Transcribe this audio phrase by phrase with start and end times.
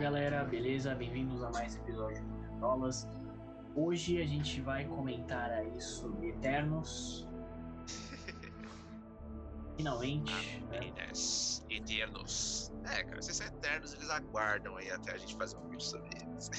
[0.00, 0.94] Fala galera, beleza?
[0.94, 3.06] Bem-vindos a mais um episódio do Nerdolas.
[3.76, 7.28] Hoje a gente vai comentar aí sobre Eternos.
[9.76, 10.32] Finalmente.
[10.70, 10.90] né?
[11.68, 12.72] Eternos.
[12.90, 16.08] É, cara, se são eternos, eles aguardam aí até a gente fazer um vídeo sobre
[16.16, 16.50] eles.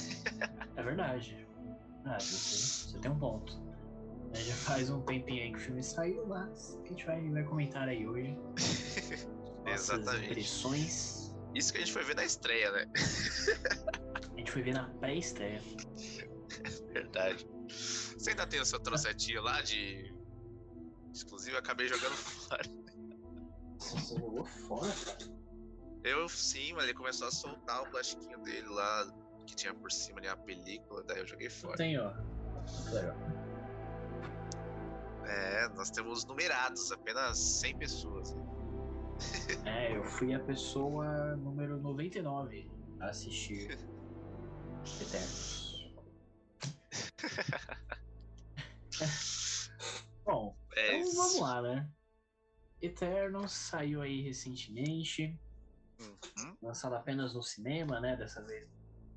[0.76, 1.44] É verdade.
[2.04, 3.60] Ah, você, você tem um ponto.
[3.60, 7.42] Né, Já faz um tempinho aí que o filme saiu, mas a gente vai, vai
[7.42, 8.38] comentar aí hoje.
[9.66, 10.30] Exatamente.
[10.30, 11.21] impressões.
[11.54, 12.86] Isso que a gente foi ver na estreia, né?
[14.32, 15.60] A gente foi ver na pré-estreia.
[16.92, 17.46] Verdade.
[17.68, 20.14] Você ainda tem o seu trocetinho lá de.
[21.12, 22.62] Exclusivo, eu acabei jogando fora.
[23.78, 25.42] Você jogou fora, cara.
[26.04, 29.06] Eu sim, mas ele começou a soltar o plastiquinho dele lá,
[29.46, 31.76] que tinha por cima ali a película, daí eu joguei fora.
[31.76, 32.12] Tem, ó.
[32.90, 33.16] Legal.
[35.24, 38.36] É, nós temos numerados, apenas 100 pessoas.
[39.72, 42.70] É, eu fui a pessoa número 99
[43.00, 43.68] a assistir
[45.00, 45.72] Eternos.
[50.24, 51.90] Bom, É então vamos lá, né?
[52.80, 55.38] Eternos saiu aí recentemente,
[55.98, 56.56] Uhum.
[56.60, 58.16] lançado apenas no cinema, né?
[58.16, 58.68] Dessa vez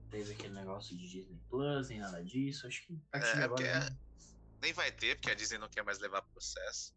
[0.09, 2.66] teve aquele negócio de Disney Plus, nem nada disso.
[2.67, 3.90] Acho que a É, de agora.
[3.90, 3.97] né?
[4.62, 6.94] Nem vai ter, porque a Disney não quer mais levar processo.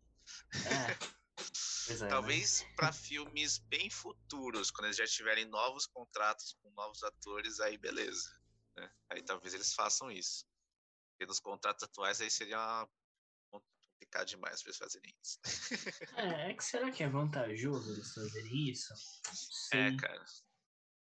[0.66, 1.18] É.
[1.88, 2.10] Pois é, né?
[2.10, 7.78] Talvez para filmes bem futuros, quando eles já tiverem novos contratos com novos atores, aí
[7.78, 8.30] beleza.
[8.76, 8.92] né?
[9.08, 10.46] Aí talvez eles façam isso.
[11.12, 12.86] Porque nos contratos atuais aí seria
[13.50, 15.40] complicado demais para eles fazerem isso.
[16.14, 18.92] É, é que será que é vantajoso eles fazerem isso?
[19.26, 19.80] Não sei.
[19.80, 20.24] É, cara.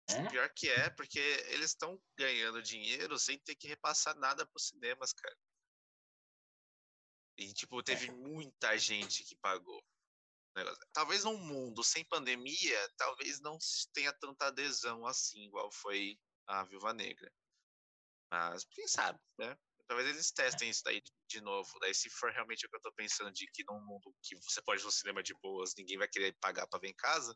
[0.09, 0.29] É?
[0.29, 5.11] Pior que é, porque eles estão ganhando dinheiro sem ter que repassar nada pros cinemas,
[5.11, 5.37] cara.
[7.37, 9.83] E, tipo, teve muita gente que pagou.
[10.57, 10.79] Negócio.
[10.93, 13.57] Talvez num mundo sem pandemia, talvez não
[13.93, 17.31] tenha tanta adesão assim, igual foi a Viúva Negra.
[18.31, 19.57] Mas quem sabe, né?
[19.87, 21.69] Talvez eles testem isso daí de novo.
[21.79, 24.61] Daí, se for realmente o que eu tô pensando de que num mundo que você
[24.61, 27.33] pode ir no cinema de boas, ninguém vai querer pagar pra ver em casa,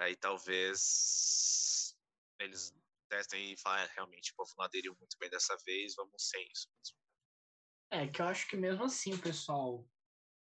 [0.00, 1.94] Aí talvez
[2.40, 2.74] eles
[3.08, 6.42] testem e falem, "Ah, realmente, o povo não aderiu muito bem dessa vez, vamos sem
[6.50, 6.68] isso.
[6.78, 6.96] mesmo."
[7.90, 9.86] É, que eu acho que mesmo assim, pessoal.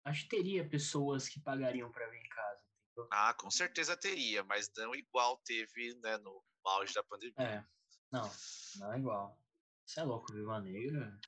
[0.06, 2.62] Acho que teria pessoas que pagariam pra ver em casa.
[2.92, 3.10] entendeu?
[3.12, 7.36] Ah, com certeza teria, mas não igual teve né, no auge da pandemia.
[7.38, 7.66] É.
[8.12, 8.30] Não,
[8.78, 9.40] não é igual.
[9.86, 11.20] Você é louco, Viva Negra.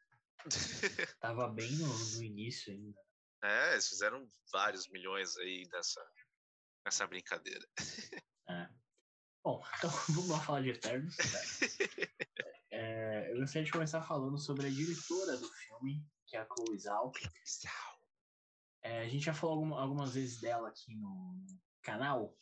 [1.20, 3.00] Tava bem no, no início ainda.
[3.44, 6.06] É, eles fizeram vários milhões aí nessa,
[6.86, 7.66] nessa brincadeira.
[8.50, 8.70] É.
[9.44, 11.16] Bom, então vamos lá falar de Eternos.
[11.18, 12.08] né?
[12.72, 16.78] É, eu gostaria de começar falando sobre a diretora do filme, que é a Chloe
[16.78, 17.12] Zhao.
[18.86, 22.38] É, a gente já falou alguma- algumas vezes dela aqui no no canal,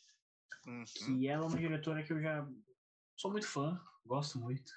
[0.66, 0.84] Uhum.
[0.84, 2.46] que ela é uma diretora que eu já
[3.16, 4.70] sou muito fã, gosto muito.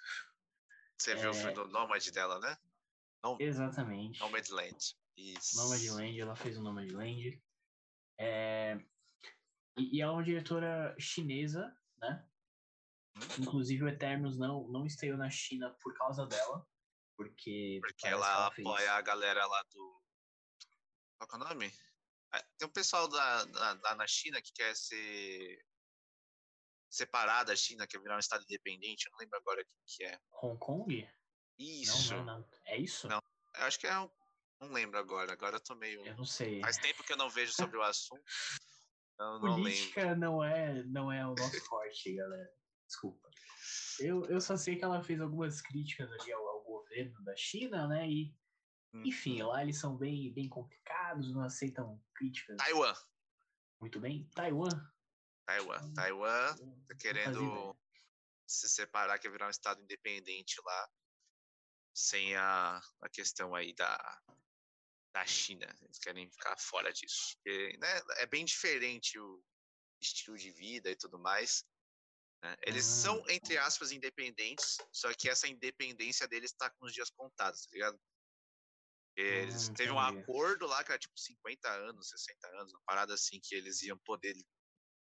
[0.98, 1.38] Você viu o É.
[1.38, 2.58] filme do Nomad dela, né?
[3.40, 4.20] Exatamente.
[4.22, 4.96] Nomadland.
[5.18, 5.58] Isso.
[5.58, 7.42] Nomadland, ela fez o Nomadland.
[8.18, 8.78] É...
[9.78, 12.26] E, e ela é uma diretora chinesa, né?
[13.16, 13.44] Uhum.
[13.44, 16.66] Inclusive o Eternos não, não estreou na China por causa dela,
[17.18, 20.02] porque, Porque ela fez- apoia a galera lá do.
[21.18, 21.74] Qual que é o nome?
[22.32, 25.66] Ah, Tem um pessoal da, da- lá na China que quer ser
[26.90, 29.06] separar da China, quer virar um estado independente.
[29.06, 30.20] Eu não lembro agora o que, que é.
[30.42, 31.10] Hong Kong?
[31.60, 32.14] Isso.
[32.16, 32.50] Não, não, não.
[32.66, 33.08] É isso?
[33.08, 33.22] Não.
[33.56, 34.10] Eu acho que é um.
[34.60, 35.32] Não lembro agora.
[35.34, 36.06] Agora eu tô meio.
[36.06, 36.62] Eu não sei.
[36.62, 38.24] Faz tempo que eu não vejo sobre o assunto.
[39.20, 39.64] Eu não lembro.
[39.64, 42.54] Política não é, não é o nosso forte, galera.
[42.86, 43.28] Desculpa.
[44.00, 47.88] Eu, eu só sei que ela fez algumas críticas ali ao, ao governo da China,
[47.88, 48.08] né?
[48.08, 48.38] E,
[48.94, 52.94] enfim, lá eles são bem, bem complicados, não aceitam críticas Taiwan.
[53.82, 54.30] muito bem.
[54.36, 54.70] Taiwan.
[55.46, 55.94] Taiwan.
[55.94, 57.78] Taiwan eu não tá querendo
[58.46, 60.90] se separar, quer virar um estado independente lá,
[61.94, 64.22] sem a, a questão aí da,
[65.14, 65.66] da China.
[65.82, 67.36] Eles querem ficar fora disso.
[67.36, 69.44] Porque, né, é bem diferente o
[70.02, 71.66] estilo de vida e tudo mais.
[72.44, 72.56] né?
[72.62, 73.02] Eles Ah.
[73.02, 77.72] são, entre aspas, independentes, só que essa independência deles está com os dias contados, tá
[77.74, 78.00] ligado?
[79.18, 83.14] Eles Hum, teve um acordo lá que era tipo 50 anos, 60 anos, uma parada
[83.16, 84.36] assim que eles iam poder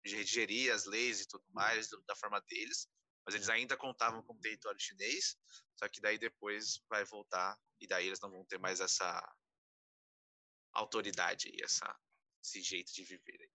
[0.06, 2.88] ge- gerir as leis e tudo mais da forma deles,
[3.26, 5.36] mas eles ainda contavam como território chinês,
[5.78, 9.22] só que daí depois vai voltar e daí eles não vão ter mais essa
[10.72, 11.96] autoridade e essa
[12.42, 13.40] esse jeito de viver.
[13.40, 13.50] aí.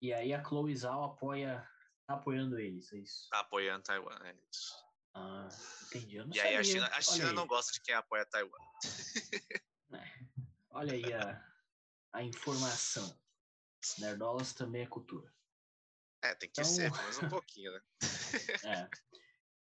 [0.00, 1.68] E aí a Chloe Zhao apoia,
[2.06, 3.30] tá apoiando eles, é isso?
[3.30, 4.84] Tá apoiando Taiwan, é isso.
[5.18, 5.48] Ah,
[5.86, 6.16] entendi.
[6.16, 6.72] Eu não E aí a sabia.
[6.72, 8.50] China, a China não gosta de quem apoia Taiwan.
[10.70, 11.42] Olha aí a,
[12.12, 13.18] a informação.
[13.98, 15.32] Nerdolas também é cultura.
[16.22, 17.80] É, tem que Então- ser, menos um pouquinho, né?
[18.64, 18.88] É.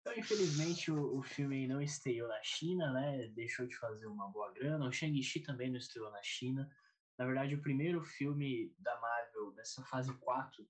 [0.02, 3.28] Então, infelizmente, o, o filme não estreou na China, né?
[3.30, 4.88] Deixou de fazer uma boa grana.
[4.88, 6.70] O Shang-Chi também não estreou na China.
[7.18, 10.70] Na verdade, o primeiro filme da Marvel dessa fase 4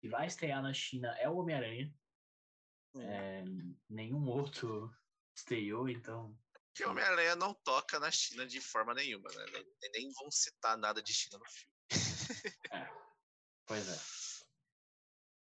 [0.00, 1.94] que vai estrear na China é o Homem-Aranha.
[2.94, 3.02] Hum.
[3.02, 3.44] É,
[3.88, 4.92] nenhum outro
[5.34, 6.36] estreou, então.
[6.74, 9.44] Que Homem-Aranha não toca na China de forma nenhuma, né?
[9.52, 12.54] Nem, nem vão citar nada de China no filme.
[12.72, 12.88] é,
[13.66, 14.20] pois é.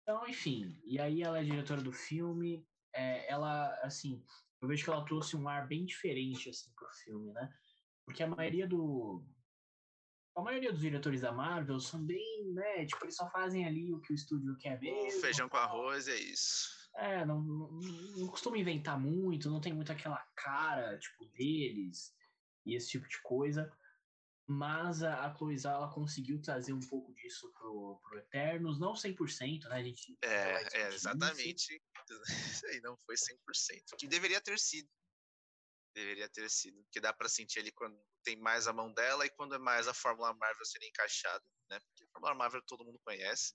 [0.03, 2.67] Então, enfim, e aí ela é diretora do filme.
[2.93, 4.25] É, ela, assim,
[4.61, 7.53] eu vejo que ela trouxe um ar bem diferente, assim, pro filme, né?
[8.05, 9.25] Porque a maioria do...
[10.37, 12.87] A maioria dos diretores da Marvel são bem, né?
[12.87, 14.93] Tipo, eles só fazem ali o que o estúdio quer ver.
[14.93, 16.80] O feijão com arroz é isso.
[16.97, 17.71] É, não, não,
[18.17, 22.15] não costuma inventar muito, não tem muito aquela cara, tipo, deles
[22.67, 23.71] e esse tipo de coisa.
[24.47, 28.95] Mas a, a Chloe Zhao, ela conseguiu trazer um pouco disso pro, pro Eternos, não
[28.95, 29.77] 100%, né?
[29.77, 31.81] A gente é, é exatamente.
[32.51, 34.89] Isso aí não foi 100%, que deveria ter sido.
[35.95, 39.31] Deveria ter sido, porque dá para sentir ali quando tem mais a mão dela e
[39.31, 41.79] quando é mais a Fórmula Marvel ser encaixada, né?
[41.79, 43.55] Porque a Fórmula Marvel todo mundo conhece.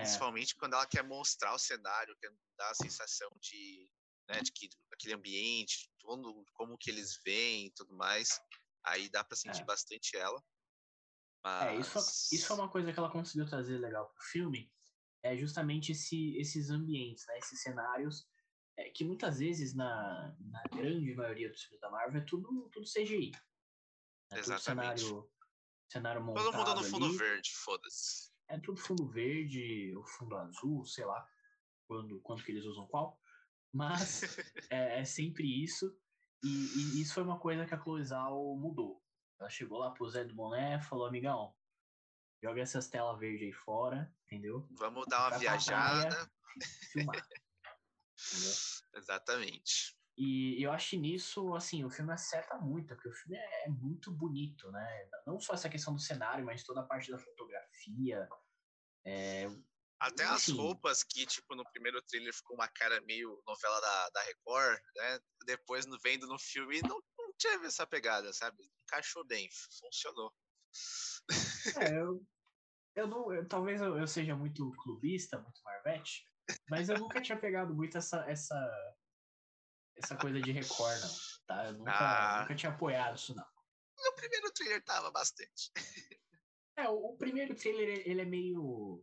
[0.00, 0.02] É.
[0.02, 3.88] Principalmente quando ela quer mostrar o cenário, quer dar a sensação de,
[4.28, 8.40] né, de que aquele ambiente, todo, como que eles veem e tudo mais.
[8.84, 9.64] Aí dá para sentir é.
[9.64, 10.42] bastante ela.
[11.44, 11.66] Mas...
[11.66, 14.72] É, isso, isso é uma coisa que ela conseguiu trazer legal pro filme.
[15.22, 18.26] É justamente esse, esses ambientes, né, esses cenários,
[18.78, 22.86] é, que muitas vezes, na, na grande maioria dos filmes da Marvel, é tudo, tudo
[22.86, 23.32] CGI.
[24.32, 25.02] É Exatamente.
[25.02, 25.30] Tudo cenário,
[25.90, 27.18] cenário montado Todo mundo no fundo ali.
[27.18, 28.30] verde, foda-se.
[28.50, 31.26] É tudo fundo verde, ou fundo azul, sei lá,
[31.86, 33.18] quando, quando que eles usam qual.
[33.72, 34.22] Mas
[34.70, 35.96] é, é sempre isso.
[36.42, 39.02] E, e, isso foi uma coisa que a Cloizal mudou.
[39.38, 41.54] Ela chegou lá pro Zé do Boné falou, amigão,
[42.42, 44.66] joga essas telas verdes aí fora, entendeu?
[44.72, 46.08] Vamos dar uma viajada.
[46.08, 46.30] Praia,
[46.92, 47.26] filmar.
[48.94, 49.96] Exatamente.
[50.16, 54.12] E eu acho nisso, assim, o filme acerta muito, porque o filme é, é, muito
[54.12, 55.08] bonito, né?
[55.26, 57.59] Não só essa questão do cenário, mas toda a parte da fotografia.
[59.04, 59.48] É,
[60.00, 64.22] até as roupas que, tipo, no primeiro trailer ficou uma cara meio novela da, da
[64.22, 65.20] Record, né?
[65.44, 68.56] Depois, vendo no filme, não, não teve essa pegada, sabe?
[68.84, 69.48] Encaixou bem,
[69.78, 70.34] funcionou.
[71.76, 72.26] É, eu,
[72.96, 73.32] eu não.
[73.32, 76.24] Eu, talvez eu, eu, seja muito clubista, muito marvete,
[76.70, 78.56] mas eu nunca tinha pegado muito essa, essa,
[79.96, 81.10] essa coisa de Record, não.
[81.46, 81.66] Tá?
[81.66, 83.46] Eu nunca, ah, nunca tinha apoiado isso, não.
[84.02, 85.70] No primeiro trailer tava bastante.
[86.80, 89.02] É, o, primeiro trailer ele é meio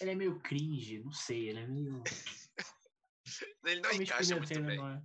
[0.00, 2.02] ele é meio cringe, não sei, ele é meio.
[3.64, 4.76] ele não encaixa muito bem.
[4.76, 5.02] Não é,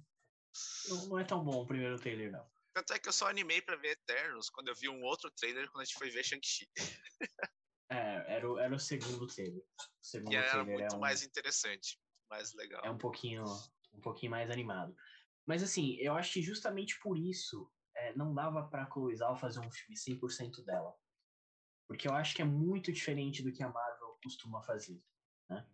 [0.89, 2.45] não, não é tão bom o primeiro trailer, não.
[2.74, 5.70] Tanto é que eu só animei pra ver Eternos quando eu vi um outro trailer
[5.70, 6.67] quando a gente foi ver Shang-Chi.
[7.89, 9.63] é, era o, era o segundo trailer.
[9.79, 11.98] O segundo e era muito é um, mais interessante,
[12.29, 12.84] mais legal.
[12.84, 13.46] É um pouquinho,
[13.93, 14.93] um pouquinho mais animado.
[15.46, 19.60] Mas assim, eu acho que justamente por isso é, não dava pra Chloe Zhao fazer
[19.60, 20.93] um filme 100% dela.
[21.88, 25.02] Porque eu acho que é muito diferente do que a Marvel costuma fazer.
[25.50, 25.68] Né?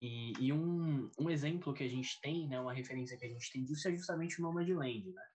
[0.00, 3.52] E, e um, um exemplo que a gente tem, né, uma referência que a gente
[3.52, 5.12] tem disso é justamente o Nomadland.
[5.12, 5.28] Né?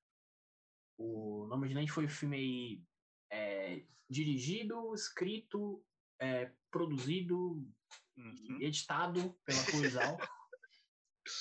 [0.98, 2.84] O Nomadland foi um filme aí,
[3.32, 5.84] é, dirigido, escrito,
[6.20, 7.38] é, produzido
[8.18, 8.58] uhum.
[8.60, 10.18] e editado pela Coisal.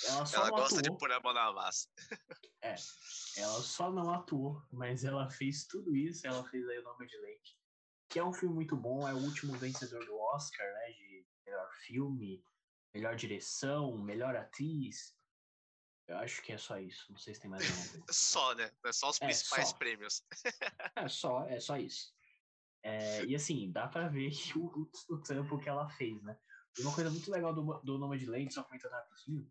[0.07, 0.83] Ela, só ela gosta atuou.
[0.83, 1.89] de pôr a mão na massa.
[2.63, 2.75] É,
[3.39, 7.17] ela só não atuou, mas ela fez tudo isso, ela fez aí o Nome de
[7.17, 7.60] Leite
[8.11, 11.73] que é um filme muito bom, é o último vencedor do Oscar, né, de melhor
[11.87, 12.45] filme,
[12.93, 15.17] melhor direção, melhor atriz.
[16.09, 18.05] Eu acho que é só isso, não sei se tem mais alguma coisa.
[18.13, 18.73] só, né?
[18.85, 19.77] É só os é, principais só.
[19.77, 20.25] prêmios.
[20.97, 22.13] é só, é só isso.
[22.83, 26.37] É, e assim, dá pra ver o, o, o trampo que ela fez, né?
[26.77, 29.49] E uma coisa muito legal do, do Nomadland, só comentando rapidinho,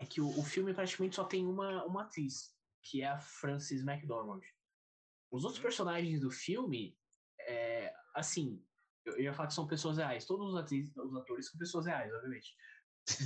[0.00, 3.82] é que o, o filme praticamente só tem uma, uma atriz, que é a Frances
[3.82, 4.42] McDormand.
[5.30, 5.68] Os outros uhum.
[5.68, 6.98] personagens do filme
[7.48, 8.62] é, assim,
[9.04, 10.26] eu ia falar que são pessoas reais.
[10.26, 12.54] Todos os, atores, os atores são pessoas reais, obviamente.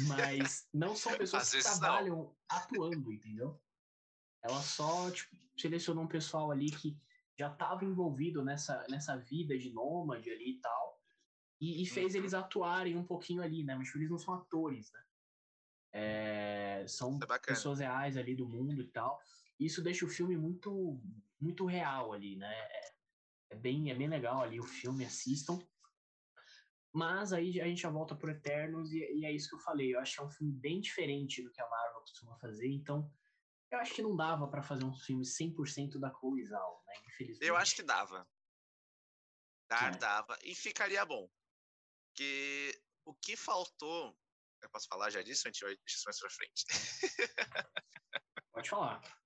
[0.07, 2.37] Mas não são pessoas que trabalham não.
[2.49, 3.61] atuando, entendeu?
[4.43, 6.97] Ela só tipo, selecionou um pessoal ali que
[7.38, 11.00] já estava envolvido nessa, nessa vida de nômade ali e tal.
[11.61, 12.21] E, e fez uhum.
[12.21, 13.75] eles atuarem um pouquinho ali, né?
[13.75, 15.02] Mas tipo, eles não são atores, né?
[15.95, 19.21] É, são é pessoas reais ali do mundo e tal.
[19.61, 21.00] Isso deixa o filme muito,
[21.41, 22.52] muito real ali, né?
[22.52, 22.92] É,
[23.53, 25.59] é bem, é bem legal ali o filme, assistam.
[26.93, 29.95] Mas aí a gente já volta pro Eternos e, e, é isso que eu falei.
[29.95, 33.11] Eu acho que é um filme bem diferente do que a Marvel costuma fazer, então
[33.71, 36.95] eu acho que não dava para fazer um filme 100% da Chloe Zhao, né?
[37.07, 37.49] Infelizmente.
[37.49, 38.29] Eu acho que dava.
[39.69, 39.97] Dar, é.
[39.97, 40.39] dava.
[40.43, 41.31] E ficaria bom.
[42.09, 44.15] Porque o que faltou
[44.61, 45.49] Eu posso falar já disso?
[45.49, 46.65] A gente vai deixar isso mais pra frente.
[48.53, 49.22] Pode falar.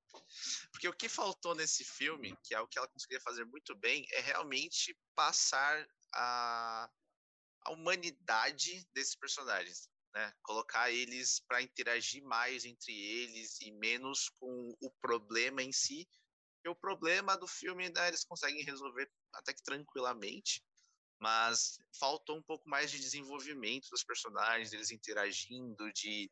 [0.71, 4.07] Porque o que faltou nesse filme, que é o que ela conseguiria fazer muito bem,
[4.13, 6.91] é realmente passar a,
[7.63, 9.89] a humanidade desses personagens.
[10.15, 10.33] Né?
[10.43, 16.09] Colocar eles para interagir mais entre eles e menos com o problema em si.
[16.57, 20.65] Porque o problema do filme né, eles conseguem resolver até que tranquilamente,
[21.21, 26.31] mas faltou um pouco mais de desenvolvimento dos personagens, eles interagindo, de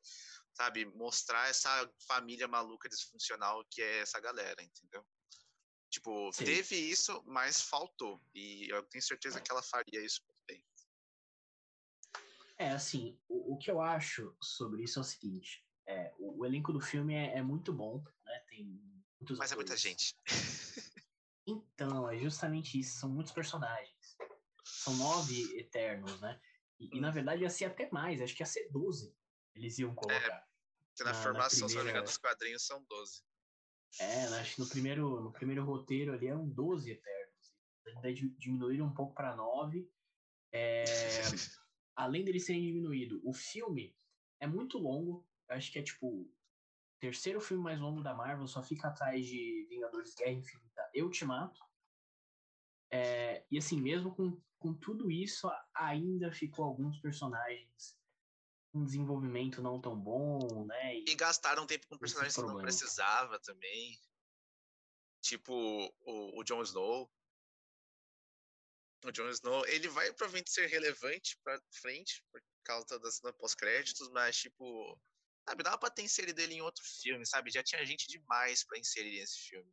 [0.55, 5.05] sabe, mostrar essa família maluca disfuncional que é essa galera, entendeu?
[5.91, 6.45] Tipo, Sim.
[6.45, 8.21] teve isso, mas faltou.
[8.35, 10.65] E eu tenho certeza que ela faria isso bem.
[12.57, 16.47] É, assim, o, o que eu acho sobre isso é o seguinte: é, o, o
[16.47, 18.39] elenco do filme é, é, muito bom, né?
[18.49, 19.39] Tem muitos.
[19.39, 19.53] Mas atores.
[19.53, 20.17] é muita gente.
[21.47, 24.17] então, é justamente isso, são muitos personagens.
[24.65, 26.41] São nove Eternos, né?
[26.79, 26.91] E, hum.
[26.95, 27.13] e na hum.
[27.13, 29.15] verdade ia ser até mais, acho que ia ser doze
[29.55, 30.15] eles iam é, colocar.
[30.15, 31.99] É, na, na formação, na primeira...
[32.01, 33.23] se dos quadrinhos, são 12.
[34.01, 37.55] É, acho que no primeiro, no primeiro roteiro ali eram 12 Eternos.
[37.87, 39.89] Ainda diminuíram um pouco para 9.
[40.53, 40.85] É,
[41.95, 43.97] além deles serem diminuído, o filme
[44.41, 45.27] é muito longo.
[45.49, 46.35] Acho que é tipo o
[46.99, 51.61] terceiro filme mais longo da Marvel, só fica atrás de Vingadores Guerra Infinita e Ultimato.
[52.91, 57.99] É, e assim, mesmo com, com tudo isso, ainda ficou alguns personagens
[58.75, 60.97] um desenvolvimento não tão bom, né?
[60.97, 63.99] E, e gastaram tempo com personagens que não precisava também.
[65.23, 67.11] Tipo o, o Jon Snow.
[69.05, 74.37] O Jon Snow, ele vai provavelmente ser relevante pra frente, por causa das pós-créditos, mas
[74.37, 75.01] tipo,
[75.49, 77.51] sabe, dava pra ter inserido ele em outro filme, sabe?
[77.51, 79.71] Já tinha gente demais para inserir nesse filme.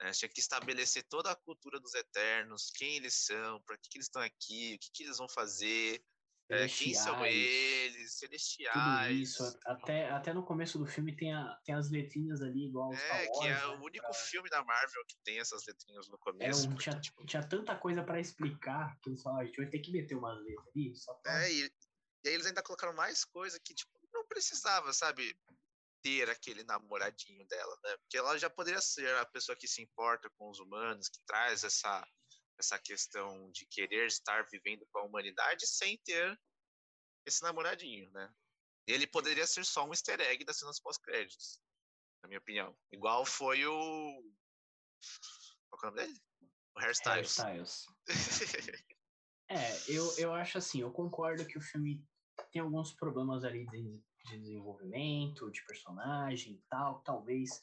[0.00, 0.12] Né?
[0.12, 4.06] Tinha que estabelecer toda a cultura dos Eternos, quem eles são, para que, que eles
[4.06, 6.04] estão aqui, o que, que eles vão fazer.
[6.52, 9.08] É, quem são eles, celestiais.
[9.34, 9.58] Tudo isso.
[9.64, 13.38] Até, até no começo do filme tem, a, tem as letrinhas ali, igual É, Wars,
[13.38, 14.14] que é né, o único pra...
[14.14, 16.66] filme da Marvel que tem essas letrinhas no começo.
[16.66, 17.24] É, porque, tinha, tipo...
[17.24, 20.38] tinha tanta coisa para explicar que eles falaram, a gente vai ter que meter umas
[20.42, 20.94] letras ali.
[20.94, 21.42] Só pra...
[21.42, 21.60] É, e,
[22.24, 25.34] e aí eles ainda colocaram mais coisa que, tipo, não precisava, sabe?
[26.02, 27.96] ter aquele namoradinho dela, né?
[27.98, 31.62] Porque ela já poderia ser a pessoa que se importa com os humanos, que traz
[31.62, 32.04] essa
[32.58, 36.38] essa questão de querer estar vivendo com a humanidade sem ter
[37.26, 38.32] esse namoradinho, né?
[38.86, 41.60] Ele poderia ser só um easter egg das cenas pós-créditos,
[42.22, 42.76] na minha opinião.
[42.90, 44.32] Igual foi o.
[45.70, 46.20] Qual é o nome dele?
[46.74, 47.38] O Hairstyles.
[47.38, 47.86] Hairstyles.
[49.48, 52.04] é, eu, eu acho assim, eu concordo que o filme
[52.50, 57.02] tem alguns problemas ali de, de desenvolvimento, de personagem e tal.
[57.02, 57.62] Talvez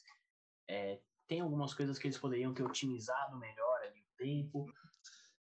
[0.68, 3.69] é, tem algumas coisas que eles poderiam ter otimizado melhor
[4.20, 4.72] tempo.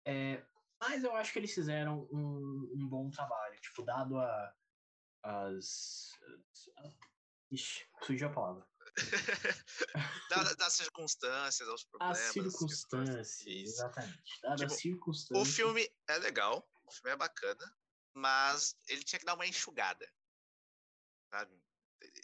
[0.05, 0.45] É,
[0.79, 4.53] mas eu acho que eles fizeram um, um bom trabalho, tipo, dado a,
[5.23, 6.11] as.
[7.49, 8.67] Ixi, surgiu a palavra.
[10.29, 12.19] das, das circunstâncias, aos problemas.
[12.19, 14.41] As circunstâncias, exatamente.
[14.41, 15.47] Dadas tipo, as circunstâncias.
[15.47, 17.75] O filme é legal, o filme é bacana,
[18.13, 20.11] mas ele tinha que dar uma enxugada.
[21.31, 21.61] Sabe?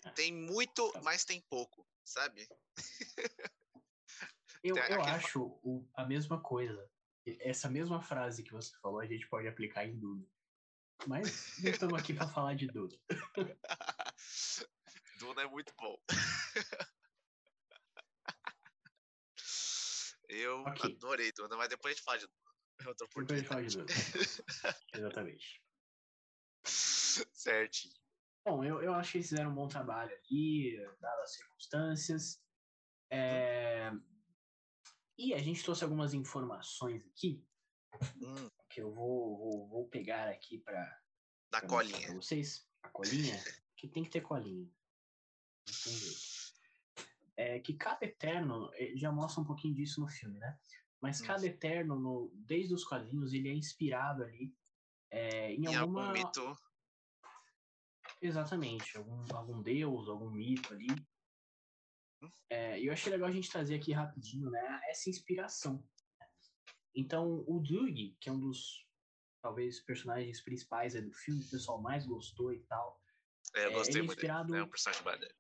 [0.06, 0.12] É.
[0.12, 1.02] Tem muito, tá.
[1.02, 2.48] mas tem pouco, sabe?
[4.64, 6.90] Eu, eu acho o, a mesma coisa
[7.26, 10.26] essa mesma frase que você falou, a gente pode aplicar em Duna.
[11.08, 12.98] Mas não estamos aqui para falar de Duna.
[15.20, 15.98] Duna é muito bom.
[20.30, 20.96] Eu okay.
[20.96, 22.96] adorei Duna, mas depois a gente fala de Duna.
[22.98, 23.88] Depois a gente fala de Duna.
[24.96, 25.64] Exatamente.
[26.66, 27.94] Certinho.
[28.46, 32.42] Bom, eu, eu acho que eles fizeram um bom trabalho aqui, dadas as circunstâncias.
[33.10, 33.90] É,
[35.18, 37.44] e a gente trouxe algumas informações aqui
[38.22, 38.50] hum.
[38.70, 41.02] que eu vou, vou, vou pegar aqui para
[41.52, 42.68] da colinha pra vocês.
[42.82, 43.36] A colinha,
[43.78, 44.68] que tem que ter colinha.
[47.38, 50.58] É, que cada Eterno eh, já mostra um pouquinho disso no filme, né?
[51.00, 51.26] Mas hum.
[51.26, 54.56] cada Eterno, no, desde os quadrinhos, ele é inspirado ali
[55.12, 56.08] é, em, em alguma...
[56.08, 56.58] algum mito.
[58.22, 60.88] Exatamente, algum, algum deus, algum mito ali.
[62.50, 65.84] É, eu achei legal a gente trazer aqui rapidinho, né, essa inspiração.
[66.96, 68.86] Então, o Doug, que é um dos,
[69.42, 73.02] talvez, personagens principais do filme, que o pessoal mais gostou e tal.
[73.56, 74.52] É, eu é, gostei é, muito inspirado...
[74.52, 74.60] dele.
[74.60, 75.36] É um personagem maneiro.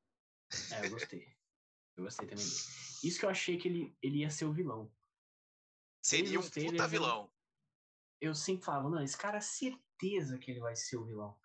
[0.71, 1.27] É, eu gostei.
[1.97, 2.57] eu gostei também dele.
[3.03, 4.91] Isso que eu achei que ele, ele ia ser o vilão.
[6.01, 7.31] Seria um puta vilão.
[8.19, 11.37] Eu sempre falava, não, esse cara, certeza que ele vai ser o vilão.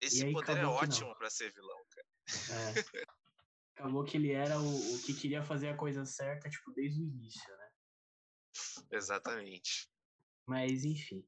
[0.00, 2.06] Esse poder é ótimo para ser vilão, cara.
[2.50, 3.06] É.
[3.76, 7.06] acabou que ele era o, o que queria fazer a coisa certa, tipo, desde o
[7.06, 7.70] início, né?
[8.90, 9.90] Exatamente.
[10.46, 11.22] Mas, enfim.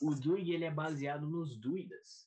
[0.00, 2.26] O Druid, ele é baseado nos druidas.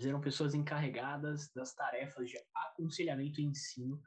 [0.00, 4.02] eram pessoas encarregadas das tarefas de aconselhamento e ensino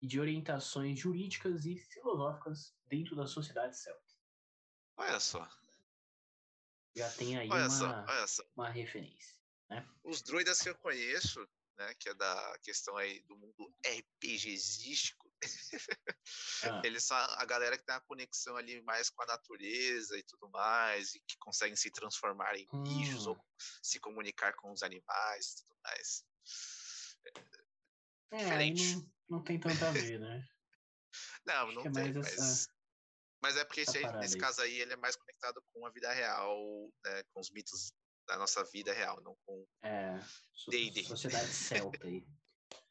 [0.00, 4.00] e de orientações jurídicas e filosóficas dentro da sociedade celta.
[4.96, 5.46] Olha só.
[6.96, 8.42] Já tem aí olha uma, só, olha só.
[8.56, 9.36] uma referência.
[9.68, 9.86] Né?
[10.02, 15.32] Os druidas que eu conheço, né, que é da questão aí do mundo RPGístico,
[16.64, 16.82] ah.
[16.84, 20.48] eles são a galera que tem a conexão ali mais com a natureza e tudo
[20.50, 22.82] mais, e que conseguem se transformar em hum.
[22.82, 23.38] bichos ou
[23.82, 26.24] se comunicar com os animais e tudo mais.
[28.32, 28.96] É, Diferente.
[28.96, 30.44] Não, não, tem tanto a ver, né?
[31.46, 32.68] não, Acho não é tem, mas, essa,
[33.42, 36.92] mas é porque esse, nesse caso aí ele é mais conectado com a vida real,
[37.04, 37.92] né, com os mitos
[38.26, 40.18] da nossa vida real, não com é,
[40.68, 41.04] D&D.
[41.04, 42.26] Sociedade celta aí.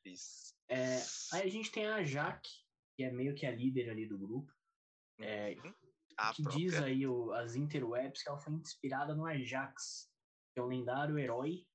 [0.04, 0.54] Isso.
[0.70, 0.98] É,
[1.34, 2.50] aí a gente tem a Jaque,
[2.96, 4.52] que é meio que a líder ali do grupo,
[5.20, 5.74] é, uhum.
[6.34, 6.58] que própria.
[6.58, 10.10] diz aí o, as interwebs que ela foi inspirada no Ajax,
[10.54, 11.68] que é um lendário herói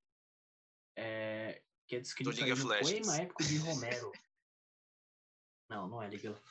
[0.97, 4.11] é, que é descrito no poema épico de Romero.
[5.69, 6.41] não, não é League of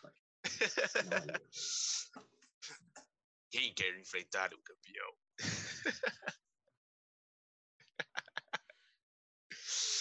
[0.45, 2.11] Legends.
[3.51, 5.17] Quem quer enfrentar o campeão?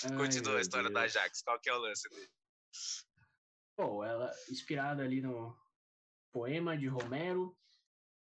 [0.17, 0.93] Continua Ai, a história Deus.
[0.93, 1.41] da Ajax.
[1.41, 2.31] Qual que é o lance dele?
[3.75, 5.57] Pô, ela inspirada ali no
[6.31, 7.57] poema de Romero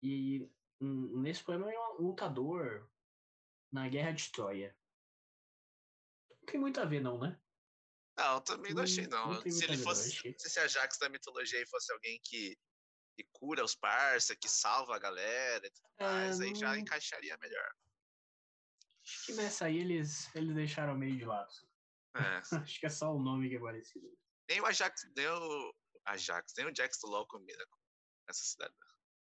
[0.02, 0.48] e
[0.80, 2.88] nesse poema é um lutador
[3.72, 4.76] na Guerra de Troia.
[6.30, 7.38] Não tem muito a ver não, né?
[8.16, 9.32] Não, também não achei não.
[9.32, 12.58] não se ele fosse, se a Ajax da mitologia fosse alguém que,
[13.16, 17.36] que cura os parça, que salva a galera e tudo é, mais, aí já encaixaria
[17.40, 17.74] melhor.
[19.10, 21.52] Acho que nessa aí eles, eles deixaram meio de lado.
[22.14, 22.20] É.
[22.64, 24.06] Acho que é só o nome que é parecido.
[24.48, 25.74] Nem o Ajax, nem o
[26.06, 27.78] Ajax, nem o Jax do LoL combina com
[28.28, 28.74] essa cidade.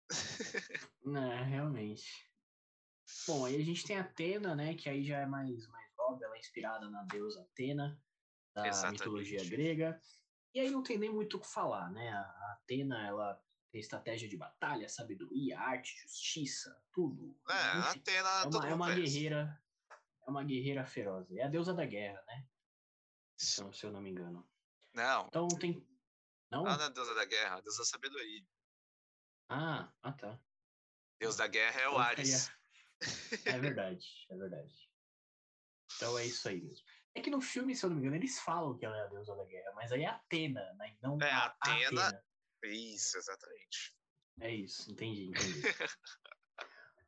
[1.03, 2.29] Não, é, realmente.
[3.27, 4.75] Bom, aí a gente tem a Atena, né?
[4.75, 8.01] Que aí já é mais, mais óbvio, ela é inspirada na deusa Atena,
[8.53, 8.99] da Exatamente.
[8.99, 10.01] mitologia grega.
[10.53, 12.09] E aí não tem nem muito o que falar, né?
[12.11, 17.37] A Atena, ela tem estratégia de batalha, sabedoria, arte, justiça, tudo.
[17.49, 19.60] É, Enfim, Atena é uma, é uma guerreira.
[20.31, 21.29] Uma guerreira feroz.
[21.31, 22.47] É a deusa da guerra, né?
[23.37, 24.49] Se eu, se eu não me engano.
[24.93, 25.27] Não.
[25.27, 25.85] Então tem.
[26.49, 26.63] Não?
[26.63, 28.45] Não, é a deusa da guerra, a deusa da sabedoria.
[29.49, 30.39] Ah, ah tá.
[31.19, 32.51] Deus da guerra é o então, Ares.
[33.45, 34.89] É verdade, é verdade.
[35.95, 36.85] Então é isso aí mesmo.
[37.13, 39.07] É que no filme, se eu não me engano, eles falam que ela é a
[39.07, 40.97] deusa da guerra, mas aí é Atena, né?
[41.01, 42.23] Não é, a Atena, Atena.
[42.63, 43.97] Isso, exatamente.
[44.39, 45.61] É isso, entendi, entendi.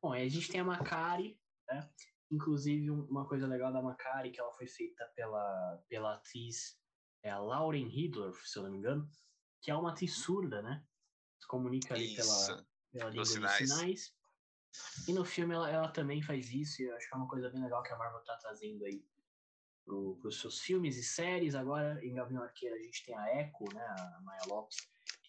[0.02, 1.90] Bom, aí a gente tem a Macari, né?
[2.34, 6.82] Inclusive, uma coisa legal da Macari, que ela foi feita pela, pela atriz
[7.22, 9.08] é a Lauren Hidler, se eu não me engano,
[9.62, 10.84] que é uma atriz surda, né?
[11.40, 13.60] Se comunica ali pela, pela língua sinais.
[13.60, 14.16] dos sinais.
[15.08, 17.52] E no filme ela, ela também faz isso, e eu acho que é uma coisa
[17.52, 19.06] bem legal que a Marvel tá trazendo aí
[19.86, 21.54] pro, pros seus filmes e séries.
[21.54, 23.86] Agora, em Gavião Arqueiro, a gente tem a Echo, né?
[23.86, 24.78] A Maya Lopes,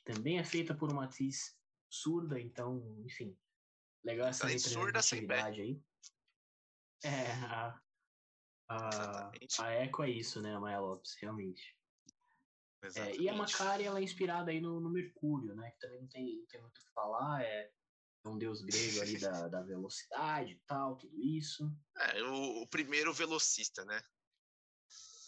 [0.04, 1.54] também é feita por uma atriz
[1.90, 3.36] surda, então, enfim,
[4.02, 5.82] legal essa representatividade aí.
[7.04, 7.80] É, a,
[8.68, 11.76] a, a Echo é isso, né, a Maya Lopes, realmente.
[12.96, 16.08] É, e a Macari, ela é inspirada aí no, no, Mercúrio, né, que também não
[16.08, 17.70] tem, não tem muito o que falar, é,
[18.24, 21.70] é um deus grego ali da, da velocidade e tal, tudo isso.
[21.96, 24.02] É, o, o primeiro velocista, né?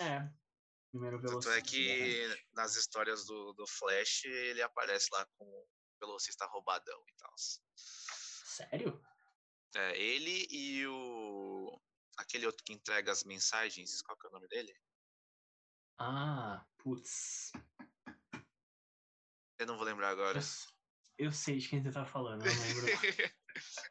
[0.01, 0.29] É,
[0.97, 2.37] Primeiro Tanto é que né?
[2.55, 5.69] nas histórias do, do Flash ele aparece lá com o
[6.01, 7.33] velocista roubadão e tal.
[7.37, 9.03] Sério?
[9.77, 11.79] É, ele e o.
[12.17, 14.75] aquele outro que entrega as mensagens, qual que é o nome dele?
[15.99, 17.53] Ah, putz.
[19.59, 20.39] Eu não vou lembrar agora.
[21.19, 22.87] Eu, eu sei de quem você tá falando, não lembro.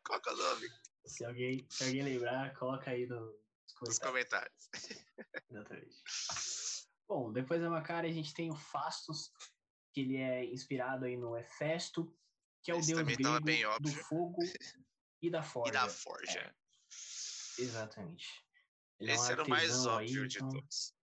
[0.04, 0.68] qual que é o nome?
[1.06, 3.40] Se alguém, se alguém lembrar, coloca aí no,
[3.82, 4.70] nos comentários.
[5.52, 6.02] Exatamente.
[7.08, 9.32] Bom, depois da Macari a gente tem o Fastos,
[9.94, 12.12] que ele é inspirado aí no Hefesto,
[12.64, 14.40] que é o Esse deus grego do fogo
[15.28, 15.70] e da forja.
[15.70, 16.40] E da forja.
[16.40, 17.62] É.
[17.62, 18.28] Exatamente.
[19.00, 20.50] Ele Esse é um era o mais óbvio aí, de então...
[20.50, 20.94] todos.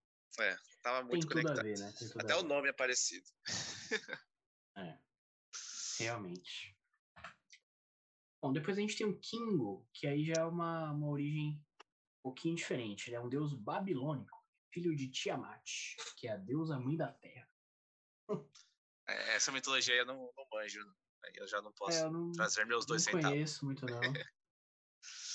[0.40, 1.64] É, tava muito tem conectado.
[1.64, 1.92] Ver, né?
[2.18, 3.26] Até o nome é parecido.
[4.78, 4.98] é,
[5.98, 6.76] realmente.
[8.42, 11.62] Bom, depois a gente tem o Kingo, que aí já é uma, uma origem
[12.18, 13.08] um pouquinho diferente.
[13.08, 15.62] Ele é um deus babilônico filho de Tiamat,
[16.16, 17.48] que é a deusa mãe da terra.
[19.08, 20.80] É, essa mitologia eu não, não manjo.
[21.34, 23.24] Eu já não posso é, não, trazer meus dois não centavos.
[23.24, 24.00] Não conheço muito, não.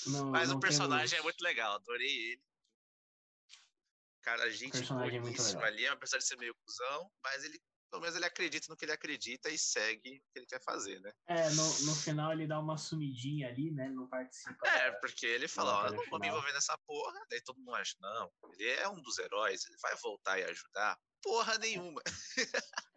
[0.06, 1.20] não Mas o personagem temos...
[1.20, 2.42] é muito legal, adorei ele.
[4.22, 5.64] Cara, a gente personagem é muito legal.
[5.64, 7.58] ali, apesar de ser meio cuzão, mas ele
[7.90, 11.00] pelo menos ele acredita no que ele acredita e segue o que ele quer fazer,
[11.00, 11.12] né?
[11.26, 13.88] É, no, no final ele dá uma sumidinha ali, né?
[13.88, 14.66] Não participa.
[14.68, 17.18] É, porque ele fala, ó, eu não vou me envolver nessa porra.
[17.30, 20.98] Daí todo mundo acha, não, ele é um dos heróis, ele vai voltar e ajudar.
[21.22, 22.00] Porra nenhuma.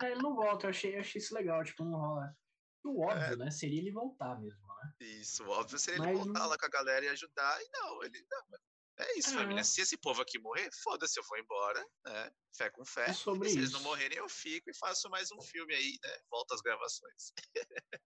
[0.02, 2.36] É, ele não volta, eu achei, eu achei isso legal, tipo, não rola.
[2.84, 3.36] O óbvio, é.
[3.36, 3.52] né?
[3.52, 4.94] Seria ele voltar mesmo, né?
[5.00, 7.62] Isso, óbvio seria Mas ele voltar lá com a galera e ajudar.
[7.62, 8.26] E não, ele.
[8.30, 8.60] Não,
[9.00, 9.34] é isso, é.
[9.34, 9.64] família.
[9.64, 12.32] Se esse povo aqui morrer, foda-se, eu vou embora, né?
[12.56, 13.10] Fé com fé.
[13.10, 13.60] É sobre se isso.
[13.60, 16.18] eles não morrerem, eu fico e faço mais um filme aí, né?
[16.30, 17.34] Volta às gravações.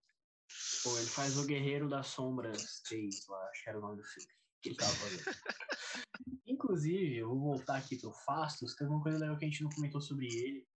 [0.83, 4.03] Pô, ele faz o Guerreiro das Sombras 3, lá, acho que era o nome do
[4.03, 4.29] filme
[4.65, 5.23] que ele tava fazendo.
[6.47, 9.69] Inclusive, eu vou voltar aqui pro Fastos, tem uma coisa legal que a gente não
[9.69, 10.67] comentou sobre ele.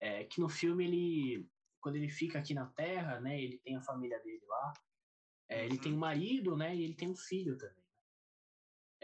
[0.00, 1.48] É que no filme ele.
[1.82, 3.42] Quando ele fica aqui na Terra, né?
[3.42, 4.72] Ele tem a família dele lá.
[5.48, 6.74] É, ele tem um marido, né?
[6.74, 7.82] E ele tem um filho também.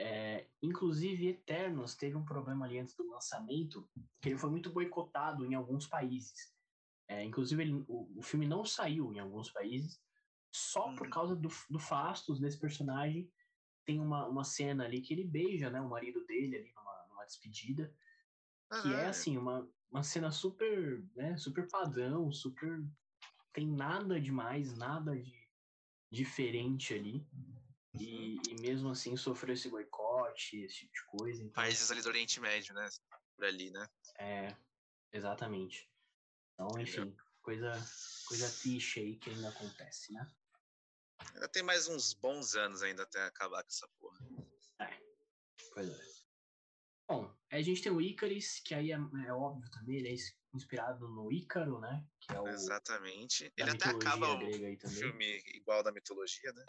[0.00, 3.86] É, inclusive, Eternos teve um problema ali antes do lançamento,
[4.22, 6.54] que ele foi muito boicotado em alguns países.
[7.08, 10.00] É, inclusive, ele, o, o, filme não saiu em alguns países,
[10.52, 11.10] só por uhum.
[11.10, 13.28] causa do, do Fastos, desse personagem.
[13.84, 17.24] Tem uma, uma cena ali que ele beija né, o marido dele ali numa, numa
[17.24, 17.92] despedida,
[18.80, 22.82] que é assim, uma, uma cena super, né, super padrão, super.
[23.52, 25.48] Tem nada demais, nada de
[26.10, 27.26] diferente ali.
[27.98, 31.42] E, e, mesmo assim sofreu esse boicote, esse tipo de coisa.
[31.42, 31.52] Então...
[31.52, 32.88] Países ali do Oriente Médio, né?
[33.36, 33.88] Por ali, né?
[34.18, 34.56] É,
[35.12, 35.90] exatamente.
[36.54, 37.72] Então, enfim, coisa,
[38.26, 40.30] coisa triste aí que ainda acontece, né?
[41.34, 44.18] Ainda tem mais uns bons anos ainda até acabar com essa porra.
[44.80, 45.00] É,
[45.72, 46.17] pois é.
[47.50, 50.14] A gente tem o Icaris, que aí é, é óbvio também, ele é
[50.54, 52.04] inspirado no Ícaro, né?
[52.20, 53.50] Que é o, Exatamente.
[53.56, 56.64] Ele até acaba o filme igual da mitologia, né?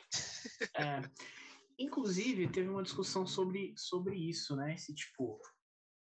[0.76, 1.02] É.
[1.78, 4.74] Inclusive, teve uma discussão sobre, sobre isso, né?
[4.74, 5.40] Esse tipo.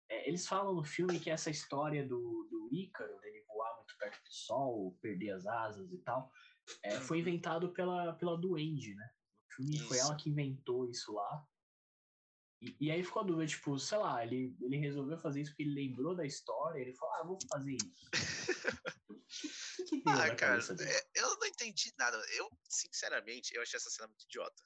[0.10, 4.24] É, eles falam no filme que essa história do, do Ícaro, dele voar muito perto
[4.24, 6.32] do sol, perder as asas e tal,
[6.84, 7.22] é, foi uhum.
[7.22, 9.10] inventado pela, pela Duende, né?
[9.52, 9.88] O filme isso.
[9.88, 11.48] foi ela que inventou isso lá.
[12.62, 15.64] E, e, aí ficou a dúvida, tipo, sei lá, ele, ele resolveu fazer isso porque
[15.64, 18.10] ele lembrou da história, ele falou, ah, vou fazer isso.
[19.78, 22.18] que, que deu ah, cara, é, eu não entendi nada.
[22.36, 24.62] Eu, sinceramente, eu achei essa cena muito idiota.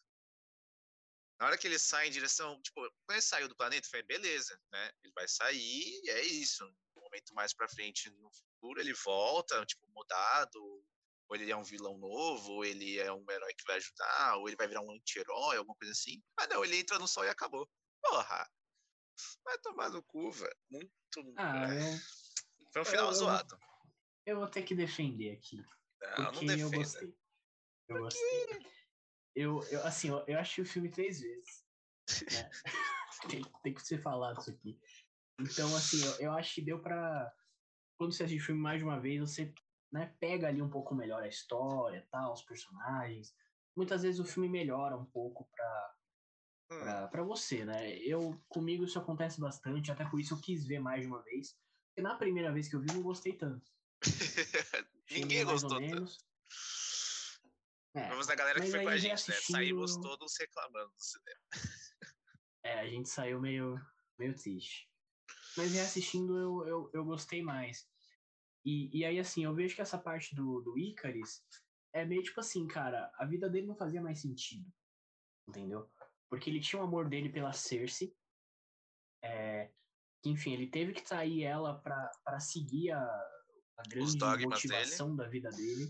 [1.40, 4.60] Na hora que ele sai em direção, tipo, quando ele saiu do planeta, foi beleza,
[4.72, 4.92] né?
[5.04, 6.66] Ele vai sair e é isso.
[6.96, 10.60] Um momento mais pra frente, no futuro, ele volta, tipo, mudado,
[11.28, 14.48] ou ele é um vilão novo, ou ele é um herói que vai ajudar, ou
[14.48, 16.24] ele vai virar um anti-herói, alguma coisa assim.
[16.38, 17.70] Mas não, ele entra no sol e acabou.
[18.04, 18.50] Porra!
[19.44, 20.56] Vai tomar no cu, velho.
[20.70, 20.92] Muito.
[21.38, 22.00] Ah, eu...
[22.72, 23.58] Foi um final eu, zoado.
[24.26, 25.58] Eu vou ter que defender aqui.
[26.18, 27.16] Não, porque não eu gostei.
[27.88, 28.48] Eu gostei.
[29.36, 31.66] Eu, eu, assim, eu, eu achei o filme três vezes.
[32.32, 32.50] Né?
[33.30, 34.80] tem, tem que ser falado isso aqui.
[35.40, 37.34] Então, assim, eu, eu acho que deu pra.
[37.98, 39.54] Quando você assiste o filme mais de uma vez, você
[39.92, 43.36] né, pega ali um pouco melhor a história, tal, os personagens.
[43.76, 45.96] Muitas vezes o filme melhora um pouco pra.
[47.12, 47.98] Para você, né?
[47.98, 51.56] Eu, comigo isso acontece bastante, até por isso eu quis ver mais de uma vez.
[51.88, 53.70] Porque na primeira vez que eu vi, não gostei tanto.
[55.12, 56.12] Ninguém gostou tanto.
[57.96, 59.56] É, Vamos da galera que foi com a gente, assistindo...
[59.56, 59.62] né?
[59.62, 61.40] Saímos todos reclamando do cinema.
[62.66, 63.78] É, a gente saiu meio,
[64.18, 64.90] meio triste.
[65.58, 67.86] Mas reassistindo eu, eu, eu gostei mais.
[68.64, 71.44] E, e aí, assim, eu vejo que essa parte do, do Icaris
[71.92, 74.66] é meio tipo assim, cara, a vida dele não fazia mais sentido.
[75.46, 75.92] Entendeu?
[76.30, 78.16] Porque ele tinha o amor dele pela Cersei.
[79.24, 79.72] É,
[80.26, 83.02] enfim, ele teve que trair ela para seguir a,
[83.78, 85.18] a grande motivação dele.
[85.18, 85.88] da vida dele,